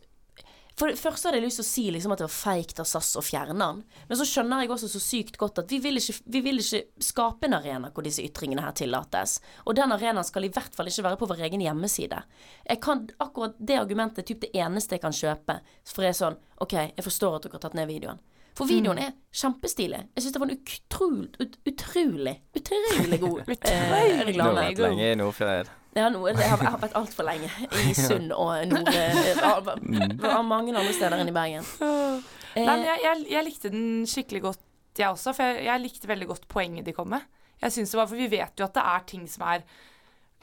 [0.78, 2.86] for det første hadde jeg lyst til å si liksom at det var feigt av
[2.88, 3.82] SAS å fjerne den.
[4.08, 6.80] Men så skjønner jeg også så sykt godt at vi vil, ikke, vi vil ikke
[7.04, 9.36] skape en arena hvor disse ytringene her tillates.
[9.66, 12.22] Og den arenaen skal i hvert fall ikke være på vår egen hjemmeside.
[12.64, 15.60] Jeg kan, akkurat det argumentet er typ det eneste jeg kan kjøpe.
[15.92, 18.24] For jeg er sånn OK, jeg forstår at dere har tatt ned videoen.
[18.54, 20.00] For videoen er kjempestilig.
[20.14, 25.06] Jeg syns det var en utrolig, ut, utrolig, utrolig god eh, Du har vært lenge
[25.08, 25.70] i Nordfjord.
[25.96, 27.48] Ja, nå, jeg, har, jeg har vært altfor lenge
[27.84, 28.88] i Sund og Nord...
[28.92, 31.64] eh, av- av mange andre steder enn i Bergen.
[32.56, 34.62] Nei, men jeg, jeg, jeg likte den skikkelig godt,
[35.00, 35.32] jeg også.
[35.36, 37.24] For jeg, jeg likte veldig godt poenget de kom med.
[37.62, 39.62] Jeg synes det var, For vi vet jo at det er ting som er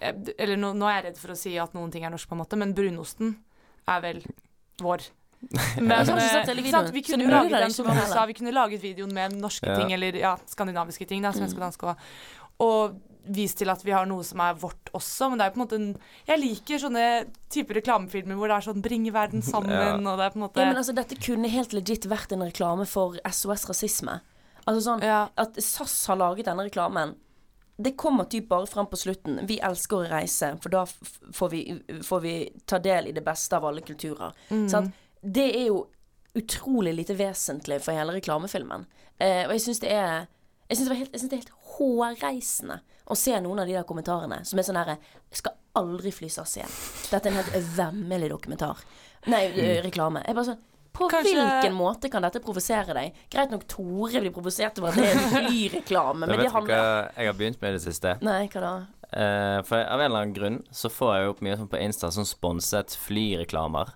[0.01, 2.29] eh, Eller nå, nå er jeg redd for å si at noen ting er norsk,
[2.31, 3.35] på en måte, men brunosten
[3.89, 4.21] er vel
[4.81, 5.05] vår.
[5.79, 6.05] Men, eh,
[6.69, 9.75] sant, vi kunne jo laget den som du sa, vi kunne laget videoen med norske
[9.79, 11.61] ting, eller ja, skandinaviske ting, da, svenske Mm.
[11.61, 11.95] og dansk og,
[12.59, 12.99] og
[13.29, 15.29] vist til at vi har noe som er vårt også.
[15.29, 15.97] Men det er på en måte en,
[16.27, 17.05] Jeg liker sånne
[17.49, 19.93] typer reklamefilmer hvor det er sånn 'bring verden sammen', Ja.
[19.95, 22.41] og det er på en måte Ja, men altså, dette kunne helt legit vært en
[22.41, 24.19] reklame for SOS Rasisme.
[24.67, 25.29] Altså sånn Ja.
[25.37, 27.15] at SAS har laget denne reklamen.
[27.81, 29.45] Det kommer typ bare fram på slutten.
[29.47, 30.85] Vi elsker å reise, for da
[31.31, 34.33] får vi, får vi ta del i det beste av alle kulturer.
[34.69, 34.93] Sant?
[35.21, 35.87] Det er jo
[36.37, 38.85] utrolig lite vesentlig for hele reklamefilmen.
[39.19, 40.27] Eh, og jeg syns det er
[40.69, 42.75] jeg synes det, det er helt hårreisende
[43.09, 44.99] å se noen av de der kommentarene som er sånn herre
[45.33, 46.75] skal aldri fly SAS igjen.
[47.09, 48.83] Dette er en helt vemmelig dokumentar.
[49.29, 50.21] Nei, eh, reklame.
[50.27, 53.13] Jeg bare sånn På Kanskje- hvilken måte kan dette provosere deg?
[53.29, 57.27] Greit nok Tore blir provosert over at det er flyreklame, men det handler hva jeg
[57.29, 58.15] har begynt med det siste?
[58.25, 58.71] Nei, hva da?
[59.13, 61.79] Eh, for av en eller annen grunn så får jeg jo opp mye sånn på
[61.81, 63.93] Insta sånn sponset flyreklamer.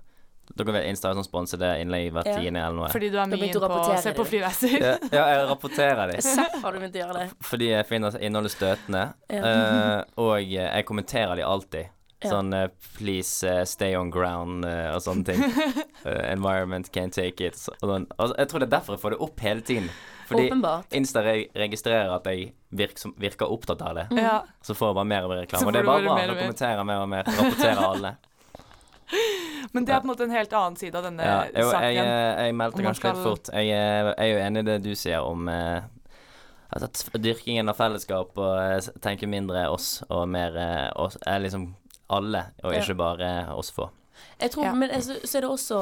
[0.54, 2.36] Dere vet Insta er sånn det innlegg hvert Ja.
[2.38, 2.90] tiende eller noe.
[2.92, 4.30] Fordi du er min på å se på det.
[4.30, 4.76] flyreiser.
[4.82, 6.22] ja, ja, jeg rapporterer de.
[6.22, 7.28] Seff har du begynt å gjøre det.
[7.42, 9.14] Fordi jeg finner innholdet støtende.
[9.32, 9.42] Ja.
[9.42, 11.90] Uh, og jeg kommenterer de alltid.
[12.24, 12.30] Ja.
[12.30, 15.42] Sånn uh, 'please uh, stay on ground' og sånne ting.
[16.06, 17.56] 'environment can't take it'.
[17.58, 18.08] Så, og sånn.
[18.18, 19.90] altså, jeg tror det er derfor jeg får det opp hele tiden.
[20.28, 20.86] Fordi Åpenbart.
[20.96, 24.06] Insta re registrerer at jeg virker, virker opptatt av det.
[24.22, 24.42] Ja.
[24.64, 25.68] Så får jeg bare mer og mer reklame.
[25.68, 26.16] Og det er bare bra.
[26.16, 26.42] mer og Da mer.
[26.46, 27.24] kommenterer jeg mer og mer.
[27.28, 28.14] Rapporterer alle.
[29.74, 31.98] Men det er på en måte en helt annen side av denne Ja, jo, saken.
[31.98, 32.13] Jeg,
[32.48, 33.52] jeg meldte man litt fort.
[33.54, 35.86] Jeg, eh, jeg er jo enig i det du sier om eh,
[36.74, 41.72] altså dyrkingen av fellesskap og eh, tenke mindre oss og mer eh, oss, er liksom
[42.13, 43.89] alle, og ikke bare oss få.
[44.42, 44.74] Jeg tror, Ja.
[44.78, 45.80] Men så, så er det også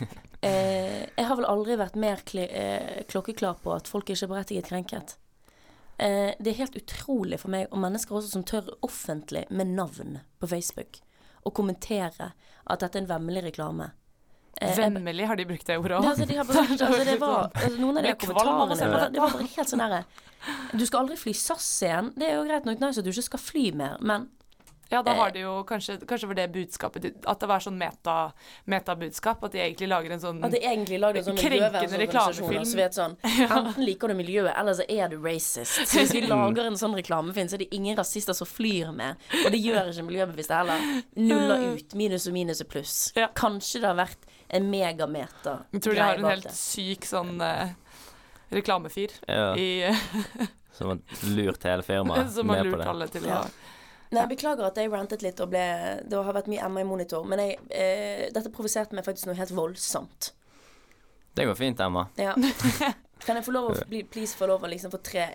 [0.46, 4.32] eh, Jeg har vel aldri vært mer kli, eh, klokkeklar på at folk ikke er
[4.34, 5.16] berettiget krenket.
[5.98, 10.20] Eh, det er helt utrolig for meg, og mennesker også som tør offentlig med navn
[10.40, 11.02] på Facebook
[11.44, 13.90] å kommentere at dette er en vemmelig reklame.
[14.60, 16.04] Eh, Vemmelig har de brukt det ordet òg.
[16.10, 19.12] altså, de altså, det var, altså, noen av de kommentarene det var, det.
[19.16, 20.02] det var bare helt sånn herre
[20.76, 22.12] Du skal aldri fly SAS igjen.
[22.18, 24.28] Det er jo greit nok nice at du ikke skal fly mer, men
[24.92, 25.16] Ja, da Eh.
[25.16, 28.32] har de jo kanskje Kanskje var det budskapet At det var sånn meta-
[28.68, 29.42] metabudskap.
[29.44, 32.66] at de egentlig lager en sånn at de egentlig lager en sånn Krenkende reklamefilm.
[32.68, 35.86] Så vet sånn Enten liker du miljøet, eller så er du racist.
[35.88, 39.16] Så hvis vi lager en sånn reklamefilm, så er det ingen rasister som flyr med.
[39.46, 41.02] Og det gjør ikke miljøbevisste heller.
[41.16, 41.94] Nuller ut.
[41.94, 43.12] Minus og minus og pluss.
[43.16, 43.28] Ja.
[43.34, 46.52] Kanskje det har vært en megameter Jeg tror de har en helt det.
[46.52, 47.70] syk sånn eh,
[48.52, 49.96] reklamefyr Ja, i,
[50.76, 50.98] som har
[51.32, 53.44] lurt hele firmaet som har lurt alle til å Ja.
[54.12, 55.62] Nei, beklager at jeg rantet litt og ble
[56.04, 59.38] Det har vært mye Emma i monitor, men jeg, eh, dette provoserte meg faktisk noe
[59.38, 60.32] helt voldsomt.
[61.32, 62.06] Det går fint, Emma.
[62.20, 62.34] Ja.
[63.26, 65.28] Kan jeg få lov å bli, please få lov å liksom få tre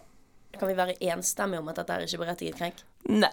[0.60, 2.84] Kan vi være enstemmige om at dette er ikke berettiget krenk?
[3.24, 3.32] Nei.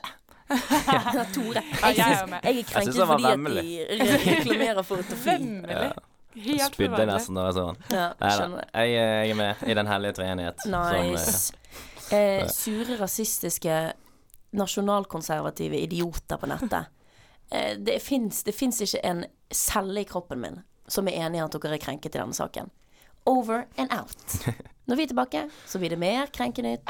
[1.35, 1.63] Tore.
[1.81, 2.41] Ja, Jeg, jeg synes, med.
[2.45, 5.31] jeg er Jeg krenket var fordi at de reklamerer for autofi.
[5.31, 5.93] Vemmelig.
[6.35, 7.79] Helt Spydde nesten da jeg så den.
[7.95, 8.67] Ja, skjønner det.
[8.75, 10.65] Jeg, jeg er med i den hellige treenighet.
[10.65, 11.53] som, eh, Nice.
[12.13, 13.77] Eh, sure, rasistiske,
[14.55, 16.91] nasjonalkonservative idioter på nettet.
[17.53, 19.19] Eh, det fins ikke en
[19.53, 20.55] celle i kroppen min
[20.89, 22.71] som er enig i at dere er krenket i denne saken.
[23.29, 24.49] Over and out.
[24.89, 26.89] Når vi er tilbake, så blir det mer Krenkenytt.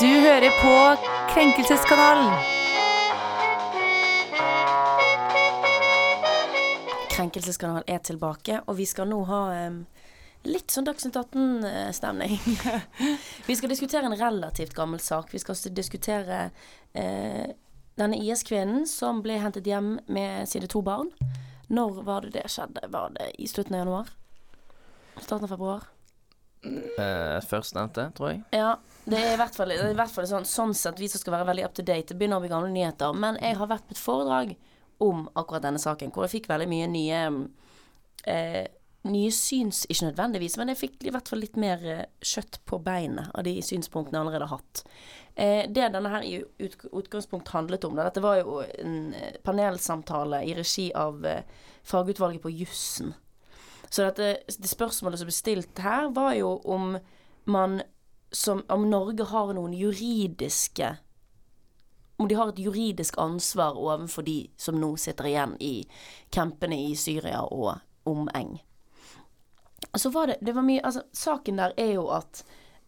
[0.00, 0.74] Du hører på
[1.34, 2.34] Krenkelseskanalen.
[7.10, 9.80] Krenkelseskanalen er tilbake, og vi skal nå ha em,
[10.46, 12.38] litt sånn Dagsnytt 18-stemning.
[13.48, 15.32] vi skal diskutere en relativt gammel sak.
[15.34, 16.50] Vi skal diskutere
[16.92, 17.50] eh,
[17.98, 21.10] denne IS-kvinnen som ble hentet hjem med sine to barn.
[21.68, 22.86] Når var det det skjedde?
[22.88, 24.12] Var det i slutten av januar?
[25.18, 25.88] Starten av februar?
[26.64, 28.40] Eh, Førstnevnte, tror jeg.
[28.56, 31.36] Ja, det er i hvert fall, i hvert fall sånn, sånn sett vi som skal
[31.36, 32.16] være veldig up to date.
[32.16, 33.14] Begynner å bli gamle nyheter.
[33.14, 34.56] Men jeg har vært på et foredrag
[35.04, 37.20] om akkurat denne saken, hvor jeg fikk veldig mye nye
[38.26, 38.64] eh,
[39.06, 42.80] Nye syns, ikke nødvendigvis, men jeg fikk i hvert fall litt mer eh, kjøtt på
[42.82, 44.82] beinet av de synspunktene jeg allerede har hatt.
[45.38, 50.42] Eh, det denne her i ut, utgangspunkt handlet om, dette var jo en eh, panelsamtale
[50.50, 51.22] i regi av
[51.86, 53.14] fagutvalget på jussen.
[53.88, 56.98] Så dette, det spørsmålet som ble stilt her, var jo om
[57.48, 57.80] man
[58.30, 60.90] som Om Norge har noen juridiske
[62.20, 65.86] Om de har et juridisk ansvar overfor de som nå sitter igjen i
[66.34, 68.58] campene i Syria og omeng.
[69.94, 72.42] Så var det Det var mye Altså, saken der er jo at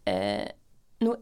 [0.05, 0.47] eh,
[0.99, 1.15] no,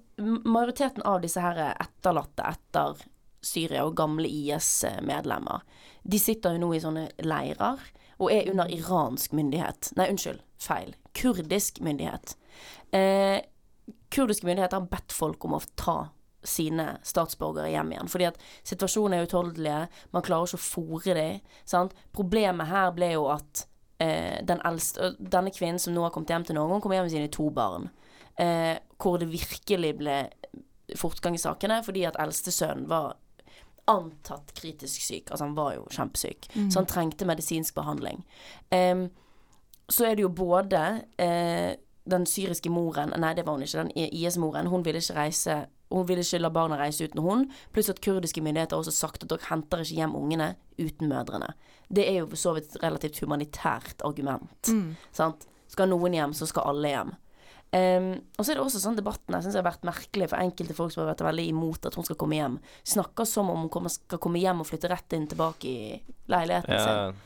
[0.45, 2.99] majoriteten av disse her etterlatte etter
[3.41, 5.61] Syria og gamle IS-medlemmer,
[6.03, 7.79] de sitter jo nå i sånne leirer
[8.19, 9.93] og er under iransk myndighet.
[9.95, 10.41] Nei, unnskyld.
[10.59, 10.91] Feil.
[11.15, 12.35] Kurdisk myndighet.
[12.91, 13.39] Eh,
[14.11, 16.09] kurdiske myndigheter har bedt folk om å ta
[16.43, 18.11] sine statsborgere hjem igjen.
[18.11, 19.79] Fordi at situasjonen er utholdelige,
[20.11, 21.39] man klarer ikke å fòre dem.
[21.63, 21.95] Sant?
[22.15, 23.65] Problemet her ble jo at
[23.99, 27.07] eh, den eldste, denne kvinnen som nå har kommet hjem til Norge, hun kom hjem
[27.07, 27.89] med sine to barn.
[28.39, 30.19] Eh, hvor det virkelig ble
[30.97, 33.17] fortgang i sakene, fordi at eldstesønnen var
[33.89, 35.31] antatt kritisk syk.
[35.31, 36.49] Altså han var jo kjempesyk.
[36.69, 38.23] Så han trengte medisinsk behandling.
[38.71, 39.07] Eh,
[39.89, 40.81] så er det jo både
[41.17, 41.75] eh,
[42.09, 43.83] den syriske moren Nei, det var hun ikke.
[43.83, 44.69] Den IS-moren.
[44.69, 47.47] Hun ville ikke reise Hun vil ikke la barna reise uten hun.
[47.73, 51.53] Pluss at kurdiske myndigheter har også sagt at dere henter ikke hjem ungene uten mødrene.
[51.89, 54.69] Det er jo for så vidt et relativt humanitært argument.
[55.15, 55.47] Sant?
[55.69, 57.15] Skal noen hjem, så skal alle hjem.
[57.69, 60.73] Um, og så er det også sånn debatten jeg synes har vært merkelig for enkelte
[60.73, 62.55] folk som har vært veldig imot at hun skal komme hjem.
[62.81, 65.99] Snakker som om hun kommer, skal komme hjem og flytte rett inn tilbake i
[66.33, 67.19] leiligheten sin.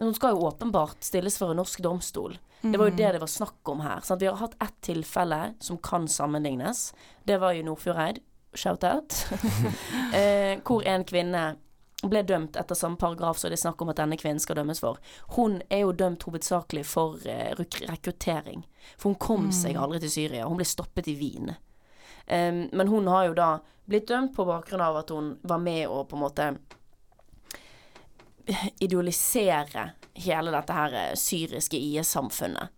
[0.00, 2.38] Hun skal jo åpenbart stilles for en norsk domstol.
[2.60, 4.00] Det var jo det det var snakk om her.
[4.04, 4.22] Sant?
[4.22, 6.94] Vi har hatt ett tilfelle som kan sammenlignes.
[7.24, 8.20] Det var jo Nordfjordeid.
[8.54, 9.26] Shout-out.
[10.16, 11.44] eh, hvor en kvinne
[12.00, 14.80] ble dømt etter samme paragraf som det er snakk om at denne kvinnen skal dømmes
[14.82, 15.00] for.
[15.36, 18.64] Hun er jo dømt hovedsakelig for eh, rekruttering.
[18.96, 20.48] For hun kom seg aldri til Syria.
[20.48, 21.54] Hun ble stoppet i Wien.
[22.26, 23.50] Em, men hun har jo da
[23.90, 26.50] blitt dømt på bakgrunn av at hun var med og på en måte
[28.80, 32.72] idealisere hele dette her eh, syriske IS-samfunnet.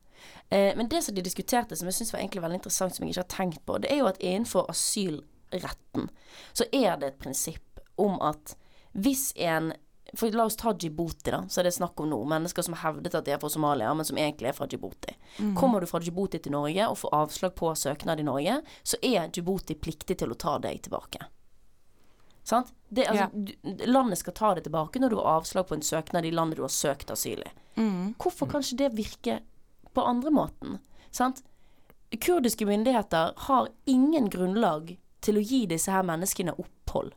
[0.48, 3.14] Eh, men det som de diskuterte, som jeg syns var egentlig veldig interessant, som jeg
[3.14, 6.10] ikke har tenkt på, det er jo at innenfor asylretten
[6.52, 8.56] så er det et prinsipp om at
[8.92, 9.72] hvis en
[10.14, 11.44] for La oss ta Djibouti, da.
[11.48, 12.18] Så er det snakk om nå.
[12.28, 15.14] Mennesker som har hevdet at de er fra Somalia, men som egentlig er fra Djibouti.
[15.56, 19.30] Kommer du fra Djibouti til Norge og får avslag på søknad i Norge, så er
[19.32, 21.24] Djibouti pliktig til å ta deg tilbake.
[22.42, 22.72] Sant?
[22.88, 23.52] Det, altså, du,
[23.86, 26.64] landet skal ta det tilbake når du har avslag på en søknad i landet du
[26.66, 27.52] har søkt asyl i.
[28.20, 29.38] Hvorfor kan ikke det virke
[29.94, 30.78] på andre måten?
[31.10, 31.44] Sant?
[32.20, 37.14] Kurdiske myndigheter har ingen grunnlag til å gi disse her menneskene opphold.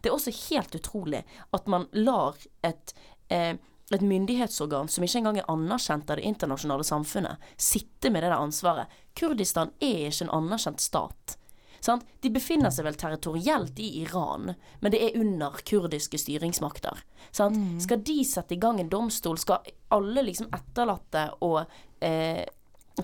[0.00, 1.22] Det er også helt utrolig
[1.56, 2.36] at man lar
[2.66, 2.94] et,
[3.28, 3.56] eh,
[3.90, 8.38] et myndighetsorgan som ikke engang er anerkjent av det internasjonale samfunnet, sitte med det der
[8.38, 8.86] ansvaret.
[9.14, 11.36] Kurdistan er ikke en anerkjent stat.
[11.80, 12.06] Sant?
[12.20, 17.02] De befinner seg vel territorielt i Iran, men det er under kurdiske styringsmakter.
[17.30, 17.58] Sant?
[17.82, 21.62] Skal de sette i gang en domstol, skal alle liksom etterlatte og
[22.04, 22.44] eh,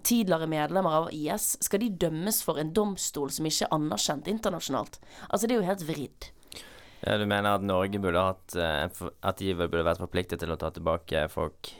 [0.01, 4.99] tidligere medlemmer av IS, skal de dømmes for en domstol som ikke er anerkjent internasjonalt?
[5.29, 6.33] Altså, det er jo helt vridd.
[7.03, 8.85] Ja, du mener at Norge burde hatt eh,
[9.27, 11.73] At giver burde vært forpliktet til å ta tilbake folk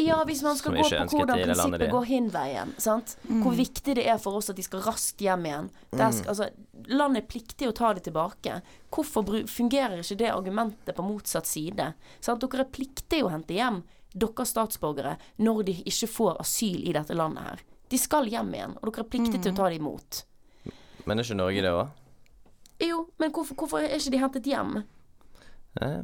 [0.00, 3.16] Ja, hvis man skal gå på hvordan prinsippet går hin veien, sant?
[3.28, 5.68] Hvor viktig det er for oss at de skal raskt hjem igjen.
[5.92, 6.48] Der skal, altså,
[6.88, 8.56] landet er pliktig å ta det tilbake.
[8.90, 11.90] Hvorfor bru- fungerer ikke det argumentet på motsatt side?
[12.24, 12.40] Sant?
[12.42, 13.82] Dere er pliktige å hente hjem
[14.14, 17.62] deres statsborgere når de ikke får asyl i dette landet her.
[17.92, 20.24] De skal hjem igjen, og dere er pliktige til å ta dem imot.
[21.04, 21.88] Men er ikke Norge det òg?
[22.88, 24.78] Jo, men hvorfor, hvorfor er ikke de hentet hjem?
[25.82, 26.00] Eh,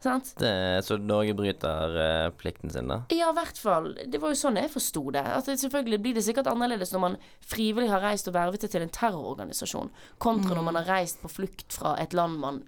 [0.00, 0.30] Sant?
[0.40, 3.02] det- så Norge bryter uh, plikten sin, da?
[3.12, 3.90] Ja, i hvert fall.
[4.08, 5.20] Det var jo sånn jeg forsto det.
[5.20, 8.72] At det selvfølgelig blir det sikkert annerledes når man frivillig har reist og vervet seg
[8.72, 12.62] til en terrororganisasjon, kontra når man har reist på flukt fra et land man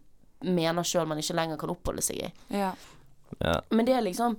[0.44, 2.30] mener sjøl man ikke lenger kan oppholde seg i.
[2.58, 2.72] Ja.
[3.40, 3.60] Ja.
[3.70, 4.34] Men det er liksom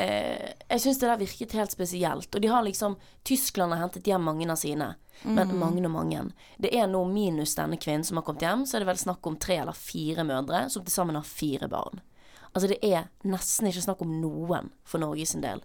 [0.00, 2.34] eh, Jeg syns det der virket helt spesielt.
[2.34, 4.94] Og de har liksom Tyskland har hentet hjem mange av sine.
[5.28, 6.22] Men mange og mange.
[6.56, 9.26] Det er nå minus denne kvinnen som har kommet hjem, så er det vel snakk
[9.28, 12.00] om tre eller fire mødre som til sammen har fire barn.
[12.54, 15.62] Altså det er nesten ikke snakk om noen for Norge sin del.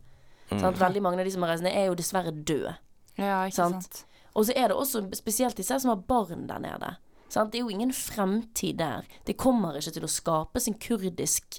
[0.52, 0.78] Sant?
[0.78, 2.76] Veldig mange av de som har reist ned, er jo dessverre døde.
[3.18, 3.88] ja, ikke Sant.
[3.88, 4.06] sant.
[4.36, 6.96] Og så er det også spesielt disse som har barn der nede.
[7.30, 7.52] Sant?
[7.52, 9.08] Det er jo ingen fremtid der.
[9.26, 11.58] Det kommer ikke til å skapes en kurdisk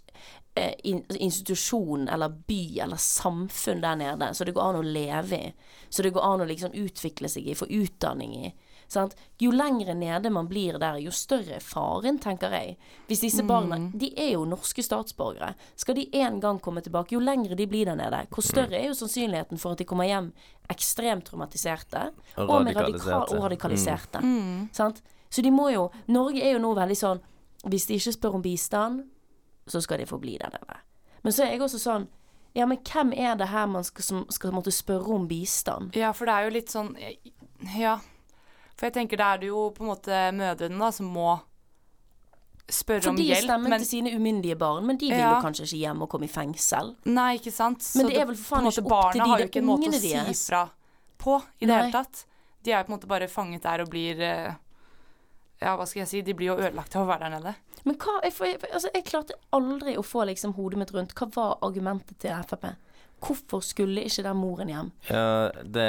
[0.54, 5.50] eh, institusjon eller by eller samfunn der nede så det går an å leve i.
[5.88, 8.52] Så det går an å liksom utvikle seg i, få utdanning i.
[8.88, 9.16] Sant?
[9.42, 12.76] Jo lengre nede man blir der, jo større er faren, tenker jeg.
[13.08, 15.54] Hvis disse barna De er jo norske statsborgere.
[15.76, 18.86] Skal de en gang komme tilbake, jo lengre de blir der nede, hvor større er
[18.86, 20.32] jo sannsynligheten for at de kommer hjem
[20.70, 23.36] ekstremt traumatiserte Og og, radikal, radikaliserte.
[23.36, 24.22] og radikaliserte.
[24.72, 25.02] Sant?
[25.30, 27.20] Så de må jo Norge er jo nå veldig sånn
[27.66, 29.02] Hvis de ikke spør om bistand,
[29.66, 30.76] så skal de få bli der nede.
[31.24, 32.06] Men så er jeg også sånn
[32.54, 35.96] Ja, men hvem er det her man skal, som skal måtte spørre om bistand?
[35.96, 36.94] Ja, for det er jo litt sånn
[37.76, 37.98] Ja.
[38.76, 41.30] For jeg tenker det er det jo på en måte mødrene da som må
[42.68, 43.36] spørre om hjelp.
[43.36, 45.36] For de stemmer Men, til sine umyndige barn, men de vil Ja.
[45.36, 46.94] jo kanskje ikke hjem og komme i fengsel.
[47.04, 47.82] nei, ikke sant.
[47.96, 49.14] Men det er vel for faen på en måte, ikke ungene deres.
[49.14, 50.70] barna har jo er ikke en måte å si fra
[51.18, 51.82] på i det Nei.
[51.82, 52.24] hele tatt.
[52.62, 54.54] De er jo på en måte bare fanget der og blir eh,
[55.62, 56.20] Ja, hva skal jeg si.
[56.20, 57.54] De blir jo ødelagt av å være der nede.
[57.84, 61.14] Men hva Jeg, for, jeg, altså, jeg klarte aldri å få liksom hodet mitt rundt
[61.14, 62.76] hva var argumentet til Frp.
[63.24, 64.90] Hvorfor skulle ikke den moren hjem?
[65.08, 65.88] Ja, det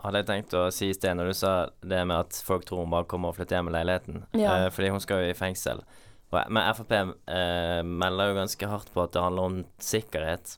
[0.00, 1.52] hadde jeg tenkt å si i sted når du sa
[1.84, 4.24] det med at folk tror hun bare kommer og flytter hjem i leiligheten.
[4.40, 4.56] Ja.
[4.56, 5.84] Eh, fordi hun skal jo i fengsel.
[6.32, 10.56] Men Frp eh, melder jo ganske hardt på at det handler om sikkerhet.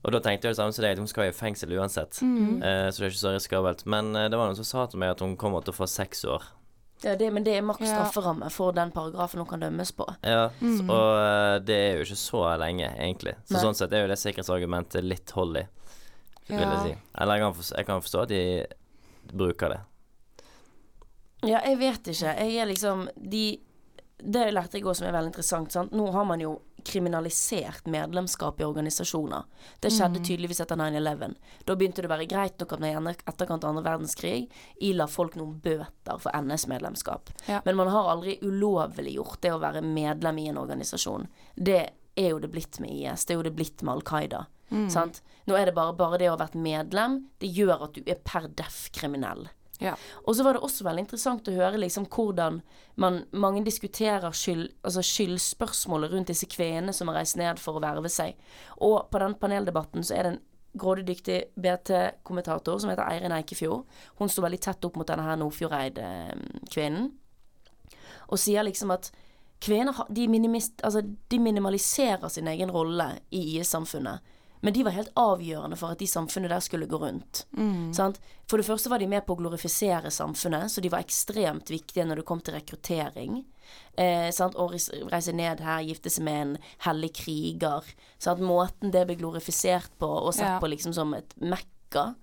[0.00, 2.22] Og da tenkte jeg det samme som deg, hun skal jo i fengsel uansett.
[2.22, 3.84] Eh, så det er ikke så risikabelt.
[3.90, 5.88] Men eh, det var noen som sa til meg at hun kommer til å få
[5.90, 6.46] seks år.
[7.02, 10.04] Ja, det, men det er maks strafferamme for den paragrafen hun kan dømmes på.
[10.26, 13.34] Ja, så, og eh, det er jo ikke så lenge, egentlig.
[13.48, 13.62] Så Nei.
[13.64, 15.64] sånn sett er jo det sikkerhetsargumentet litt hold i,
[16.50, 16.68] vil Ja.
[16.74, 16.98] jeg si.
[17.22, 18.42] Eller jeg kan, forstå, jeg kan forstå at de
[19.32, 19.80] bruker det.
[21.48, 22.34] Ja, jeg vet ikke.
[22.36, 23.44] Jeg er liksom de
[24.20, 25.72] Det lærte jeg òg som er veldig interessant.
[25.72, 25.92] Sant?
[25.96, 29.46] Nå har man jo kriminalisert medlemskap i organisasjoner.
[29.80, 31.36] Det skjedde tydeligvis etter 9-11.
[31.68, 34.50] Da begynte det å være greit nok at man i etterkant av andre verdenskrig
[34.90, 37.32] ila folk noen bøter for NS-medlemskap.
[37.48, 37.62] Ja.
[37.64, 41.28] Men man har aldri ulovliggjort det å være medlem i en organisasjon.
[41.56, 41.82] Det
[42.16, 43.24] er jo det blitt med IS.
[43.24, 44.44] Det er jo det blitt med Al Qaida.
[44.70, 44.90] Mm.
[44.90, 45.22] Sant?
[45.50, 48.20] Nå er det bare, bare det å ha vært medlem, det gjør at du er
[48.24, 49.48] per deff kriminell.
[49.80, 49.94] Ja.
[50.28, 52.60] Og så var det også veldig interessant å høre liksom hvordan
[53.00, 57.84] man, mange diskuterer skyld, altså skyldspørsmålet rundt disse kvenene som har reist ned for å
[57.84, 58.36] verve seg.
[58.84, 60.42] Og på den paneldebatten så er det en
[60.80, 61.16] grådig
[61.56, 63.88] BT-kommentator som heter Eirin Eikefjord.
[64.20, 67.10] Hun står veldig tett opp mot denne her Nordfjordeid-kvinnen.
[68.30, 69.10] Og sier liksom at
[69.60, 70.28] kvinner de,
[70.84, 74.20] altså, de minimaliserer sin egen rolle i IS-samfunnet.
[74.62, 77.46] Men de var helt avgjørende for at de samfunnet der skulle gå rundt.
[77.96, 78.18] Sant?
[78.50, 82.04] For det første var de med på å glorifisere samfunnet, så de var ekstremt viktige
[82.04, 83.38] når det kom til rekruttering.
[83.96, 84.58] Eh, sant?
[84.60, 84.66] Å
[85.08, 86.52] reise ned her, gifte seg med en
[86.84, 87.88] hellig kriger.
[88.20, 88.40] Sant?
[88.44, 90.60] Måten det ble glorifisert på og sett Ja.
[90.60, 92.14] på liksom som et mekka.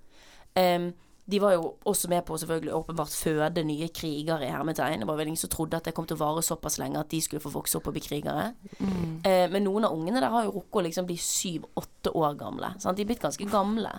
[0.55, 0.93] Em,
[1.29, 5.01] de var jo også med på å selvfølgelig åpenbart føde nye krigere i hermetegn.
[5.03, 7.11] Det var vel ingen som trodde at det kom til å vare såpass lenge at
[7.11, 8.53] de skulle få vokse opp og bli krigere.
[9.27, 12.69] Eh, men noen av ungene der har jo rukket å liksom bli syv-åtte år gamle.
[12.79, 12.95] Sant?
[12.95, 13.91] De er blitt ganske gamle.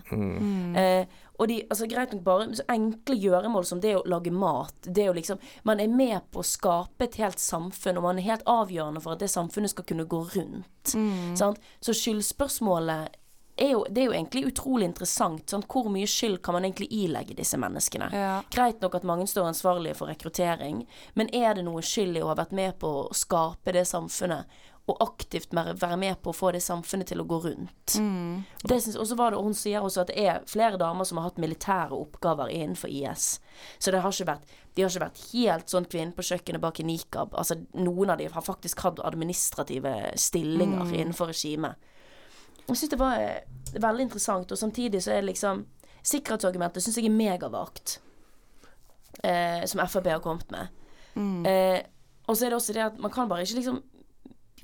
[0.81, 4.75] Eh, og de, altså greit nok bare så enkle gjøremål som det å lage mat,
[4.89, 8.31] det jo liksom Man er med på å skape et helt samfunn, og man er
[8.31, 10.97] helt avgjørende for at det samfunnet skal kunne gå rundt.
[11.39, 11.61] Sant?
[11.85, 13.18] Så skyldspørsmålet
[13.65, 15.51] er jo, det er jo egentlig utrolig interessant.
[15.51, 18.09] Sånn, Hvor mye skyld kan man egentlig ilegge disse menneskene?
[18.15, 18.33] Ja.
[18.55, 20.85] Greit nok at mange står ansvarlige for rekruttering,
[21.19, 24.59] men er det noe skyld i å ha vært med på å skape det samfunnet,
[24.89, 27.99] og aktivt være med på å få det samfunnet til å gå rundt?
[28.65, 31.21] Det synes, og så var det, hun sier også at det er flere damer som
[31.21, 33.35] har hatt militære oppgaver innenfor IS.
[33.79, 36.81] Så det har ikke vært, de har ikke vært helt sånn kvinne på kjøkkenet bak
[36.81, 37.37] i nikab.
[37.37, 41.77] Altså, noen av dem har faktisk hatt administrative stillinger innenfor regimet.
[42.67, 43.41] Jeg syns det var eh,
[43.81, 45.67] veldig interessant, og samtidig så er det liksom
[46.09, 47.99] Sikkerhetsargumentet syns jeg er megavagt,
[49.23, 50.69] eh, som Frp har kommet med.
[51.47, 51.83] Eh,
[52.29, 53.83] og så er det også det at man kan bare ikke liksom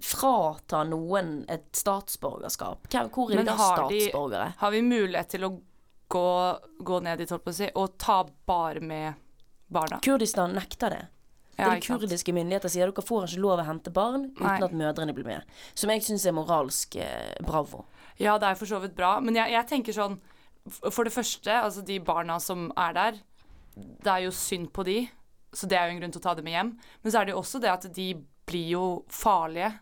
[0.04, 2.86] frata noen et statsborgerskap.
[2.90, 4.52] Hvor, Hvor er det Men da har de- statsborgere?
[4.58, 5.50] Har vi mulighet til å
[6.10, 9.14] gå, gå ned dit, holdt på å si, og ta bare med
[9.68, 9.98] barna?
[10.02, 11.02] Kurdistan nekter det.
[11.58, 14.60] Ja, det kurdiske myndigheter sier dere får ikke lov å hente barn uten Nei.
[14.66, 15.56] at mødrene blir med.
[15.78, 17.84] Som jeg syns er moralsk eh, bravo.
[18.20, 20.20] Ja, det er for så vidt bra, men jeg, jeg tenker sånn
[20.64, 23.16] For det første, altså de barna som er der,
[23.74, 25.02] det er jo synd på de,
[25.52, 26.70] så det er jo en grunn til å ta dem med hjem.
[27.02, 28.06] Men så er det jo også det at de
[28.48, 29.74] blir jo farlige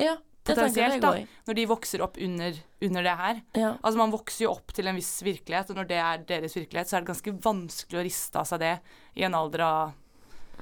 [0.00, 3.44] Ja, det tenker potensielt, jeg da, når de vokser opp under, under det her.
[3.58, 3.74] Ja.
[3.80, 6.90] Altså Man vokser jo opp til en viss virkelighet, og når det er deres virkelighet,
[6.90, 8.74] så er det ganske vanskelig å riste av seg det
[9.18, 9.94] i en alder av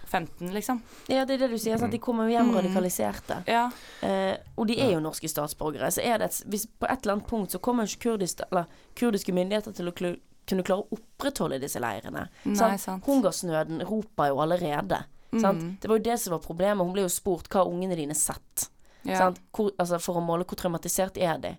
[0.07, 0.83] 15, liksom.
[1.09, 1.79] ja, det er det du sier.
[1.79, 1.91] Sant?
[1.93, 2.57] De kommer jo hjem Mm.
[2.57, 3.43] radikaliserte.
[3.47, 3.71] Ja.
[4.03, 5.91] Eh, og de er jo norske statsborgere.
[5.91, 8.67] Så er det et, hvis på et eller annet punkt så kommer ikke kurdisk, eller,
[8.95, 9.93] kurdiske myndigheter til å
[10.47, 12.29] kunne klare å opprettholde disse leirene.
[12.45, 12.81] Nei, Sant?
[12.81, 13.05] sant.
[13.07, 15.05] Hungersnøden roper jo allerede.
[15.41, 15.63] Sant?
[15.63, 15.77] Mm.
[15.81, 16.85] Det var jo det som var problemet.
[16.85, 18.69] Hun ble jo spurt hva ungene dine sett.
[19.05, 19.19] Ja.
[19.19, 19.41] Sant?
[19.53, 21.57] Hvor, altså, for å måle hvor traumatisert er de.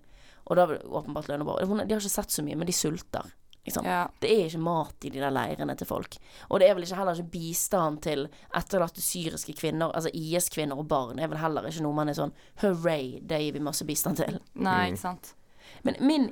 [0.48, 1.66] Og da åpenbart lønn og bra.
[1.66, 3.26] Hun- De har ikke sett så mye, men de sulter.
[3.66, 3.86] Liksom.
[3.86, 4.04] Ja.
[4.22, 6.18] Det er ikke mat i de der leirene til folk.
[6.48, 10.86] Og det er vel ikke heller ikke bistand til etterlatte syriske kvinner, altså IS-kvinner og
[10.90, 14.22] barn, er vel heller ikke noe man er sånn hurray, det gir vi masse bistand
[14.22, 14.38] til.
[14.54, 15.34] Nei, ikke sant.
[15.82, 16.30] Men min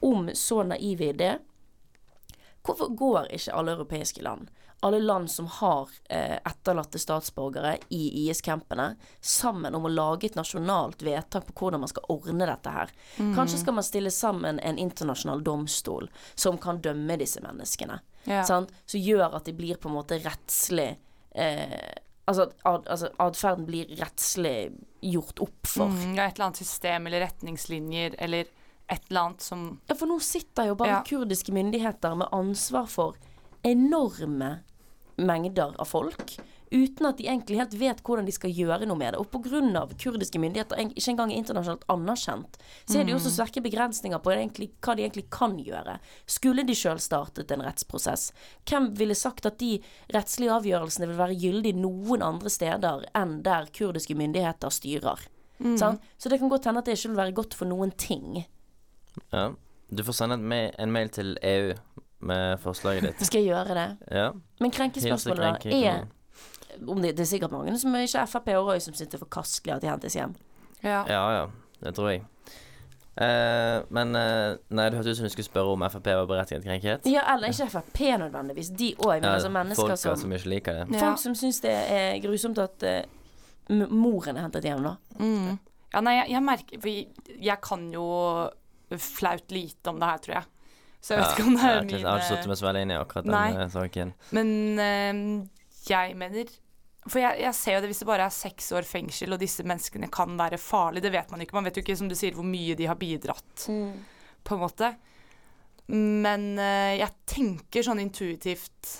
[0.00, 1.36] om så naiv idé
[2.60, 4.50] Hvorfor går ikke alle europeiske land,
[4.80, 11.02] alle land som har eh, etterlatte statsborgere i IS-campene, sammen om å lage et nasjonalt
[11.04, 12.92] vedtak på hvordan man skal ordne dette her?
[13.18, 18.00] Kanskje skal man stille sammen en internasjonal domstol som kan dømme disse menneskene.
[18.24, 18.44] Ja.
[18.48, 18.72] Sant?
[18.88, 20.94] Som gjør at de blir på en måte rettslig
[21.34, 21.90] eh,
[22.30, 24.70] Altså at ad, altså atferden blir rettslig
[25.02, 25.90] gjort opp for.
[25.90, 28.46] Mm, ja, et eller annet system eller retningslinjer eller
[28.86, 31.00] et eller annet som Ja, for nå sitter jo bare Ja.
[31.06, 33.16] kurdiske myndigheter med ansvar for
[33.66, 34.60] enorme
[35.26, 36.34] mengder av folk,
[36.70, 39.20] uten at de egentlig helt vet hvordan de skal gjøre noe med det.
[39.20, 39.82] Og pga.
[39.98, 44.32] kurdiske myndigheter ikke engang er internasjonalt anerkjent, så er det jo også sterke begrensninger på
[44.34, 45.98] egentlig, hva de egentlig kan gjøre.
[46.26, 48.30] Skulle de sjøl startet en rettsprosess,
[48.68, 49.80] hvem ville sagt at de
[50.14, 55.26] rettslige avgjørelsene vil være gyldige noen andre steder enn der kurdiske myndigheter styrer?
[55.76, 56.00] Sant?
[56.16, 58.46] Så det kan godt hende at det ikke vil være godt for noen ting.
[59.34, 59.50] Ja.
[59.90, 61.74] Du får sende en mail til EU
[62.20, 63.26] med forslaget ditt.
[63.26, 63.88] Skal jeg gjøre det?
[64.12, 64.30] Ja.
[64.60, 66.08] Men krenkespørsmålet da er
[66.86, 69.74] om det, det er sikkert mange som er ikke Frp og Røy som sitter forkastelig
[69.74, 70.34] at de hentes hjem.
[70.82, 71.02] Ja.
[71.08, 71.46] Ja ja,
[71.84, 72.24] det tror jeg.
[73.20, 76.64] Eh, men eh, Nei, det hørtes ut som du skulle spørre om Frp var berettiget
[76.64, 77.08] krenket.
[77.10, 80.52] Ja, eller ikke Frp nødvendigvis, de òg, men Ja, altså mennesker folk som, som ikke
[80.54, 80.86] liker det.
[80.94, 81.08] Ja.
[81.08, 84.94] Folk som syns det er grusomt at uh, moren er hentet hjem, da.
[85.18, 85.58] Mm.
[85.92, 88.06] ja, nei, jeg, jeg merker For jeg, jeg kan jo
[88.98, 90.48] flaut lite om det her, tror jeg.
[91.00, 92.58] Så jeg vet ikke om det er ja, mine jeg har ikke min satt meg
[92.60, 93.50] så veldig inn i akkurat den Nei.
[93.56, 94.10] eh, saken.
[94.36, 94.50] Men
[94.84, 95.20] eh,
[95.88, 96.50] jeg mener
[97.08, 99.64] For jeg, jeg ser jo det hvis det bare er seks år fengsel, og disse
[99.64, 101.06] menneskene kan være farlige.
[101.08, 101.56] Det vet man ikke.
[101.56, 103.64] Man vet jo ikke, som du sier, hvor mye de har bidratt,
[104.44, 104.90] på en måte.
[105.90, 108.98] Men eh, jeg tenker sånn intuitivt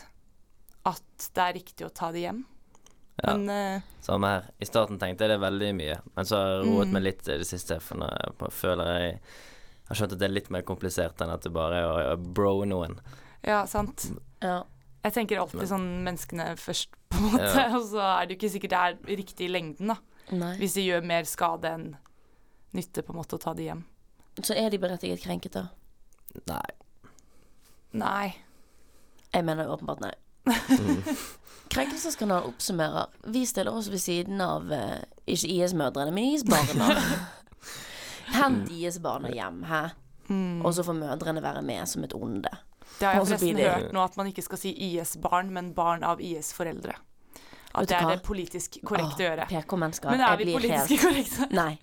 [0.89, 2.41] at det er riktig å ta det hjem.
[3.21, 3.35] Ja.
[3.37, 4.47] Men uh, Samme her.
[4.57, 6.95] I starten tenkte jeg det veldig mye, men så har jeg roet Mm.
[6.97, 7.77] meg litt i det siste.
[7.85, 9.19] For jeg føler jeg
[9.91, 12.35] har skjønt at det er litt mer komplisert enn at det bare er å, å
[12.39, 12.99] bro noen.
[13.47, 14.11] ja, sant.
[14.45, 14.63] Ja.
[15.01, 17.49] Jeg tenker alltid sånn menneskene først, på en måte.
[17.49, 17.71] Ja.
[17.79, 19.97] Og så er det jo ikke sikkert det er riktig i lengden, da.
[20.31, 20.53] Nei.
[20.61, 21.87] Hvis de gjør mer skade enn
[22.77, 23.81] nytte, på en måte, å ta de hjem.
[24.45, 25.67] Så er de berettiget krenket, da?
[26.47, 26.69] Nei.
[27.99, 28.27] Nei.
[29.33, 30.15] Jeg mener åpenbart nei.
[31.71, 36.95] Krenkelseskanal oppsummerer Vi stiller oss ved siden av eh, ikke IS-mødrene, men IS-barna.
[38.35, 39.83] Hent IS-barna hjem, hæ?
[40.31, 40.65] Mm.
[40.65, 42.51] Og så får mødrene være med som et onde.
[42.99, 46.05] Det har jeg forresten det- hørt nå, at man ikke skal si IS-barn, men barn
[46.05, 46.95] av IS-foreldre.
[47.75, 48.17] At det er hva?
[48.17, 49.47] det politisk korrekte å gjøre.
[49.47, 50.11] PK-mennesker.
[50.11, 51.49] Men er vi politisk helt korrekte?
[51.61, 51.79] Nei.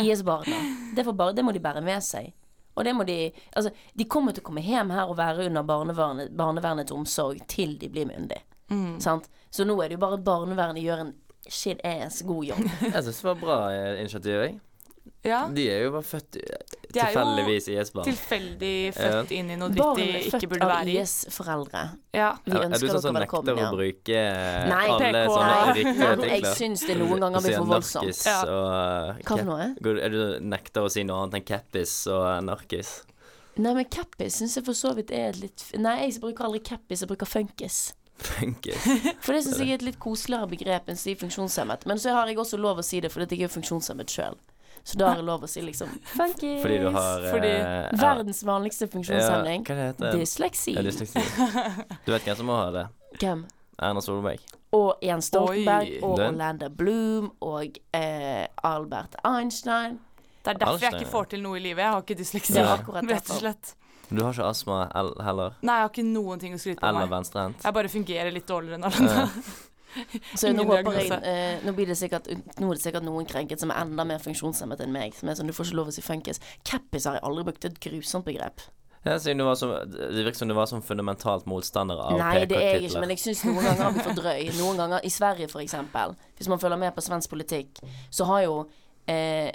[0.00, 0.60] IS-barna.
[0.96, 1.04] Det,
[1.36, 2.32] det må de bære med seg.
[2.76, 5.62] Og det må de Altså, de kommer til å komme hjem her og være under
[5.62, 8.42] barnevernet, barnevernets omsorg til de blir myndige.
[8.70, 8.98] Mm.
[9.00, 9.28] Sant?
[9.50, 11.14] Så nå er det jo bare at barnevernet gjør en
[11.48, 12.64] shit ass god jobb.
[12.82, 14.58] Jeg syns det var bra eh, initiativ, jeg.
[15.26, 15.48] Ja.
[15.50, 16.42] De er jo bare født i-
[16.92, 18.06] De er jo tilfeldigvis IS-barn.
[18.06, 20.68] Tilfeldig født inn i noe dritt de ikke burde være i.
[20.68, 21.82] Barn født av IS-foreldre.
[22.14, 22.28] Ja.
[22.44, 25.32] Vi Er, er du sånn som nekter å bruke eh, Nei, alle PK.
[25.34, 28.06] sånne riktige men jeg syns det noen ganger blir for voldsomt.
[28.06, 28.38] narkis Ja.
[28.44, 28.70] og
[29.16, 29.68] eh, Hva for noe?
[29.82, 32.94] Går- Er du nekter å si noe annet enn cappis og narkis?
[33.58, 36.60] Nei, men cappis syns jeg for så vidt er et litt Nei, jeg bruker aldri
[36.62, 37.92] cappis, jeg bruker funkis.
[38.16, 38.80] Funkis.
[39.20, 41.84] For det syns jeg er et litt koseligere begrep enn å si funksjonshemmet.
[41.84, 44.38] Men så har jeg også lov å si det fordi jeg er funksjonshemmet sjøl.
[44.86, 46.60] Så da er det lov å si liksom funkies.
[46.62, 49.64] Fordi du har eh, Fordi ja, Verdens vanligste funksjonshemning.
[49.66, 50.76] Ja, hva det heter Dysleksi.
[50.76, 51.24] Ja, dysleksi.
[52.06, 52.84] Du vet hvem som må ha det?
[53.18, 53.42] Hvem?
[53.82, 54.44] Erna Solberg.
[54.76, 55.98] Og Jens Stoltenberg Oi.
[56.06, 56.34] og Den.
[56.36, 59.98] Orlando Bloom og eh, Albert Einstein.
[60.46, 61.82] Det er derfor jeg ikke får til noe i livet.
[61.82, 62.54] Jeg har ikke dysleksi.
[62.54, 63.42] Det er akkurat Rett og derfor.
[63.42, 63.74] slett.
[64.06, 65.56] Du har ikke astma el- heller?
[65.66, 67.14] Nei, jeg har ikke noen ting å skryte på Eller meg.
[67.16, 67.64] venstrehendt?
[67.66, 69.24] Jeg bare fungerer litt dårligere enn alle andre.
[70.38, 72.30] Så nå jeg eh, nå, blir det sikkert,
[72.60, 75.16] nå er det sikkert noen krenket som er enda mer funksjonshemmet enn meg.
[75.18, 76.42] Som er sånn, du får ikke lov å si funkis.
[76.68, 77.62] Cappis har jeg aldri brukt.
[77.62, 78.66] Det er et grusomt begrep.
[79.06, 83.02] Ja, det virker som du var som fundamentalt motstander av Nei, det er jeg ikke,
[83.04, 84.48] men jeg syns noen ganger har vi for drøy.
[84.60, 87.78] Noen ganger i Sverige, for eksempel, hvis man følger med på svensk politikk,
[88.10, 88.56] så har jo
[89.06, 89.52] eh,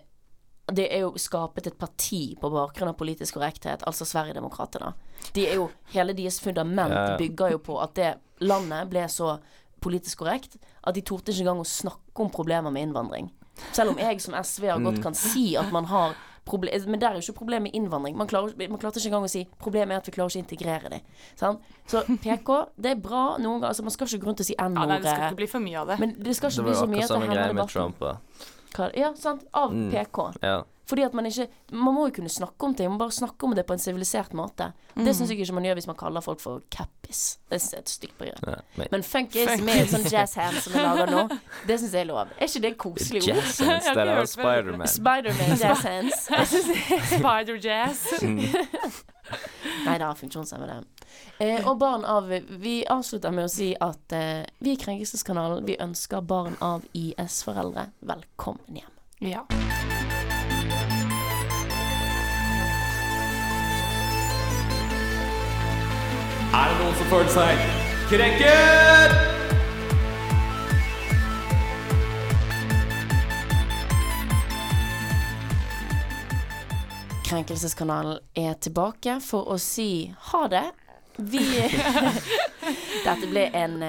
[0.72, 4.94] det er jo skapet et parti på bakgrunn av politisk korrekthet, altså Sverigedemokraterna.
[5.36, 8.14] De er jo, hele deres fundament bygger jo på at det
[8.48, 9.36] landet ble så
[9.82, 13.32] politisk korrekt at de torde ikke engang å snakke om problemer med innvandring.
[13.74, 14.84] Selv om jeg som SV-er Mm.
[14.86, 16.16] godt kan si at man har
[16.46, 18.16] problem, Men det er jo ikke problemet med innvandring.
[18.16, 20.46] Man, klarer, man klarte ikke engang å si problemet er at vi klarer ikke å
[20.50, 21.02] integrere dem.
[21.36, 21.60] Sant?
[21.88, 23.68] Så PK, det er bra noen ganger.
[23.70, 25.78] Altså, man skal ikke gå rundt og si Ja, det skal ikke bli for mye
[25.82, 26.00] av det.
[26.00, 27.70] men det skal ikke var bli så mye at det samme hemmer debatten.
[27.70, 28.00] Trump.
[28.74, 29.44] Hva- Ja, sant.
[29.54, 29.92] Av Mm.
[29.92, 30.34] PK.
[30.42, 30.64] Ja.
[30.92, 32.89] Fordi at man ikke Man må jo kunne snakke om ting.
[32.89, 34.72] Man må bare snakke om det på en sivilisert måte.
[34.96, 37.22] Det syns jeg ikke man gjør hvis man kaller folk for cappis.
[37.50, 38.44] Det jeg er et stygt begrep.
[38.48, 41.24] Ja, men Men funkis med sånn jazz hands som vi lager nå,
[41.70, 42.34] det syns jeg er lov.
[42.38, 43.30] Er ikke det koselig ord?
[43.32, 44.88] Jazz hands, Jeg har det er hørt Spiderman.
[44.88, 46.28] Spiderman jazz hands.
[47.16, 48.06] Spider jazz.
[49.86, 50.82] Nei da, funksjonshemmede.
[51.39, 52.28] Eh, og barn av
[52.62, 57.89] Vi avslutter med å si at eh, vi i Krenkelseskanalen vi ønsker barn av IS-foreldre
[58.12, 58.98] velkommen hjem.
[59.32, 59.46] Ja.
[66.52, 67.62] Er det noen som føler seg
[68.12, 69.14] krenket?
[77.30, 80.66] Krenkelseskanalen er tilbake for å si ha det.
[81.16, 81.39] Vi
[83.08, 83.80] Dette ble en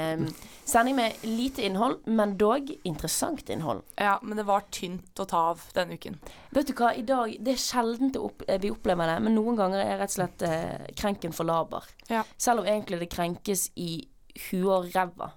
[0.72, 3.82] sending med lite innhold, men dog interessant innhold.
[3.94, 6.16] ja, men det var tynt å ta av denne uken.
[6.50, 9.58] Vet du hva, i dag Det er sjelden opp, eh, vi opplever det, men noen
[9.58, 11.84] ganger er rett og slett eh, krenken for laber.
[12.08, 12.24] Ja.
[12.36, 14.06] Selv om egentlig det krenkes i
[14.50, 15.30] huet og ræva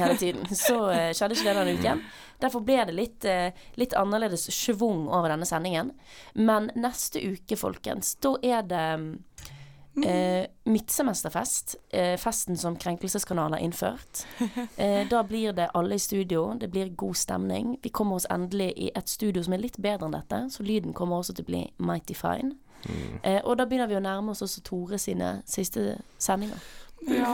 [0.00, 2.04] hele tiden, så eh, skjedde ikke det denne uken.
[2.44, 5.92] Derfor ble det litt, eh, litt annerledes schwung over denne sendingen.
[6.34, 8.86] Men neste uke, folkens, da er det
[10.02, 11.76] eh, midtsemesterfest.
[11.90, 14.26] Eh, festen som Krenkelseskanalen har innført.
[14.76, 16.54] Eh, da blir det alle i studio.
[16.58, 17.78] Det blir god stemning.
[17.82, 20.92] Vi kommer oss endelig i et studio som er litt bedre enn dette, så lyden
[20.92, 22.56] kommer også til å bli mighty fine.
[23.22, 26.58] Eh, og da begynner vi å nærme oss også Tore sine siste sendinger.
[27.08, 27.30] Ja.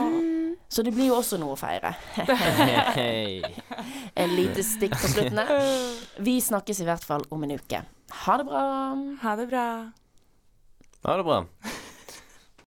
[0.69, 1.93] Så det blir jo også noe å feire.
[4.21, 5.51] En lite stikk på slutten der.
[6.23, 7.79] Vi snakkes i hvert fall om en uke.
[8.25, 8.63] Ha det bra.
[9.23, 9.67] Ha det bra.
[11.07, 11.39] Ha det bra.